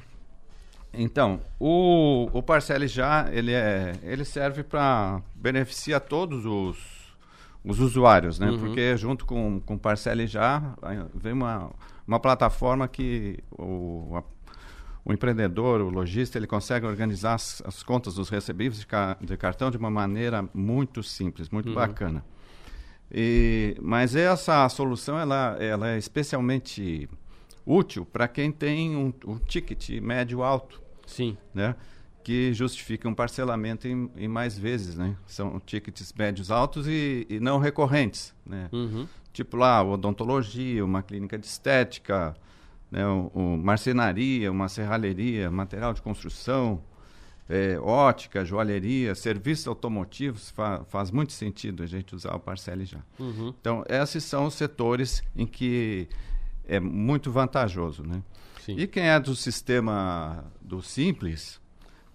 [0.93, 6.77] Então, o, o Parcele Já, ele, é, ele serve para beneficiar todos os,
[7.63, 8.49] os usuários, né?
[8.51, 8.59] Uhum.
[8.59, 10.61] Porque junto com, com o Parcele Já,
[11.15, 11.71] vem uma,
[12.05, 14.23] uma plataforma que o, a-
[15.03, 19.35] o empreendedor, o lojista, ele consegue organizar as, as contas dos recebíveis de, ca- de
[19.37, 21.75] cartão de uma maneira muito simples, muito Uhum.
[21.75, 22.23] bacana.
[23.09, 27.09] E, mas essa solução ela, ela é especialmente
[27.71, 30.81] útil para quem tem um, um ticket médio alto.
[31.05, 31.37] Sim.
[31.53, 31.75] Né?
[32.23, 35.15] Que justifica um parcelamento em, em mais vezes, né?
[35.25, 38.69] São tickets médios altos e, e não recorrentes, né?
[38.71, 39.07] Uhum.
[39.33, 42.35] Tipo lá, odontologia, uma clínica de estética,
[42.91, 43.05] né?
[43.07, 46.83] o, o marcenaria, uma serralheria, material de construção,
[47.49, 52.99] é, ótica, joalheria, serviços automotivos, fa- faz muito sentido a gente usar o Parcele já.
[53.19, 53.53] Uhum.
[53.59, 56.07] Então, esses são os setores em que
[56.65, 58.21] é muito vantajoso, né?
[58.67, 61.59] E quem é do sistema do Simples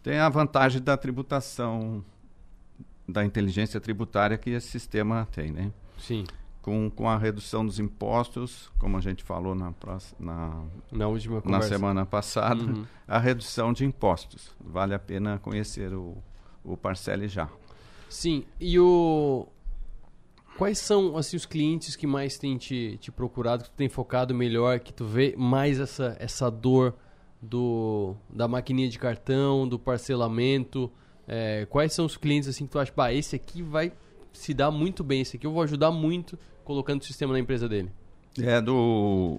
[0.02, 2.04] tem a vantagem da tributação,
[3.08, 5.72] da inteligência tributária que esse sistema tem, né?
[5.98, 6.24] Sim.
[6.62, 10.64] Com, com a redução dos impostos, como a gente falou na, próxima, na,
[10.98, 11.68] Na última na conversa.
[11.68, 12.84] semana passada, Uhum.
[13.06, 14.54] a redução de impostos.
[14.60, 16.16] Vale a pena conhecer o,
[16.64, 17.48] o Parcele já.
[18.08, 19.48] Sim, e o.
[20.58, 24.34] Quais são assim, os clientes que mais têm te, te procurado, que tu tem focado
[24.34, 26.94] melhor, que tu vê mais essa, essa dor
[27.42, 30.90] do, da maquininha de cartão, do parcelamento?
[31.28, 33.92] É, quais são os clientes assim que tu acha, bah, esse aqui vai
[34.32, 37.68] se dar muito bem, esse aqui eu vou ajudar muito colocando o sistema na empresa
[37.68, 37.90] dele?
[38.40, 39.38] É do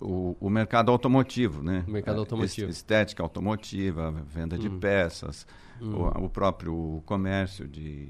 [0.00, 1.84] o, o mercado automotivo, né?
[1.86, 2.70] O mercado É, automotivo.
[2.70, 4.78] es- Estética automotiva, venda de Hum.
[4.78, 5.46] peças,
[5.80, 5.94] Hum.
[5.94, 8.08] o, o próprio comércio de,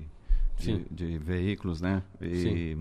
[0.61, 0.85] de, Sim.
[0.91, 2.03] de veículos, né?
[2.21, 2.77] E,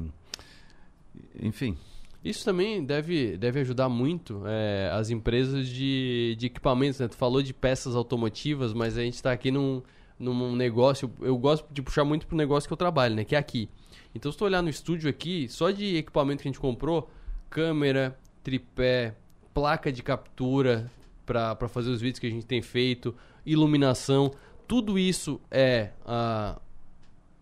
[1.42, 1.78] enfim.
[2.24, 7.08] Isso também deve, deve ajudar muito é, as empresas de, de equipamentos, né?
[7.08, 9.82] Tu falou de peças automotivas, mas a gente está aqui num,
[10.20, 11.10] num negócio...
[11.22, 13.24] Eu gosto de puxar muito pro negócio que eu trabalho, né?
[13.24, 13.70] Que é aqui.
[14.14, 17.10] Então, se tu olhar no estúdio aqui, só de equipamento que a gente comprou,
[17.50, 19.16] câmera, tripé,
[19.54, 20.92] placa de captura
[21.26, 23.16] para fazer os vídeos que a gente tem feito,
[23.46, 24.32] iluminação,
[24.68, 25.92] tudo isso é...
[26.06, 26.60] ah,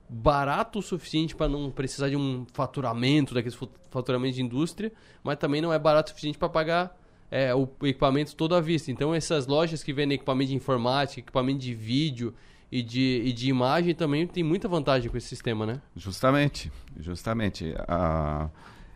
[0.09, 3.57] barato o suficiente para não precisar de um faturamento, daqueles
[3.89, 4.91] faturamentos de indústria,
[5.23, 6.97] mas também não é barato o suficiente para pagar
[7.29, 8.91] é, o equipamento todo à vista.
[8.91, 12.33] Então essas lojas que vendem equipamento de informática, equipamento de vídeo
[12.71, 15.81] e de, e de imagem também tem muita vantagem com esse sistema, né?
[15.95, 17.73] Justamente, justamente.
[17.87, 18.49] A,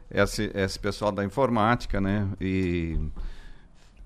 [0.09, 2.27] esse, esse pessoal da informática, né?
[2.39, 2.99] E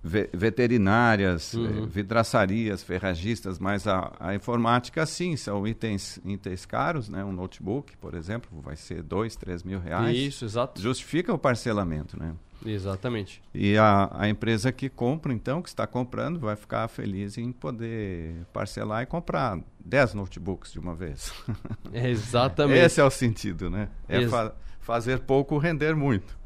[0.08, 1.84] ve- veterinárias, Uhum.
[1.84, 7.24] eh, vidraçarias, ferragistas, mas a, a informática, sim, são itens, itens caros, né?
[7.24, 10.16] Um notebook, por exemplo, vai ser dois, três mil reais.
[10.16, 10.80] Isso, exato.
[10.82, 12.34] Justifica o parcelamento, né?
[12.66, 13.42] Exatamente.
[13.54, 18.46] E a, a empresa que compra, então, que está comprando, vai ficar feliz em poder
[18.54, 21.32] parcelar e comprar 10 notebooks de uma vez.
[21.94, 22.80] É, exatamente.
[22.80, 23.88] Esse é o sentido, né?
[24.08, 26.38] É fa- fazer pouco render muito.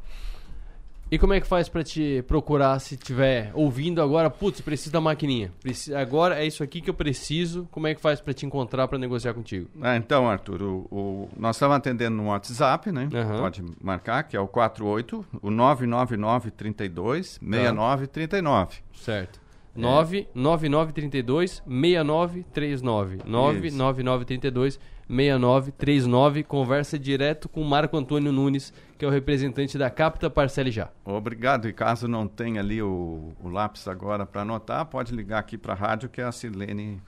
[1.11, 5.01] E como é que faz para te procurar se tiver ouvindo agora, putz, preciso da
[5.01, 5.51] maquininha.
[5.99, 7.67] Agora é isso aqui que eu preciso.
[7.71, 9.67] Como é que faz para te encontrar para negociar contigo?
[9.81, 13.09] Ah, então, Arthur, o, o- nós estamos atendendo no WhatsApp, né?
[13.13, 13.39] Aham.
[13.39, 18.77] Pode marcar, que é o 48, o 999 32 6939.
[18.93, 19.39] Certo.
[19.75, 19.81] É.
[19.81, 23.19] 99932 6939.
[23.25, 24.79] 99932
[25.09, 26.43] 6939.
[26.43, 30.89] Conversa direto com o Marco Antônio Nunes, que é o representante da Capta Parcele Já.
[31.03, 31.67] Obrigado.
[31.67, 35.73] E caso não tenha ali o, o lápis agora para anotar, pode ligar aqui para
[35.73, 37.01] a rádio que a Silene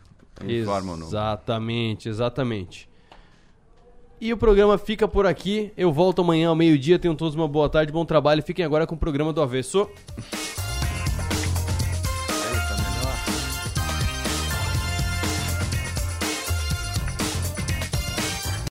[0.43, 1.07] informa o número.
[1.07, 2.89] Exatamente, exatamente.
[4.19, 5.73] E o programa fica por aqui.
[5.75, 6.99] Eu volto amanhã ao meio-dia.
[6.99, 8.43] Tenham todos uma boa tarde, bom trabalho.
[8.43, 9.89] Fiquem agora com o programa do Avesso.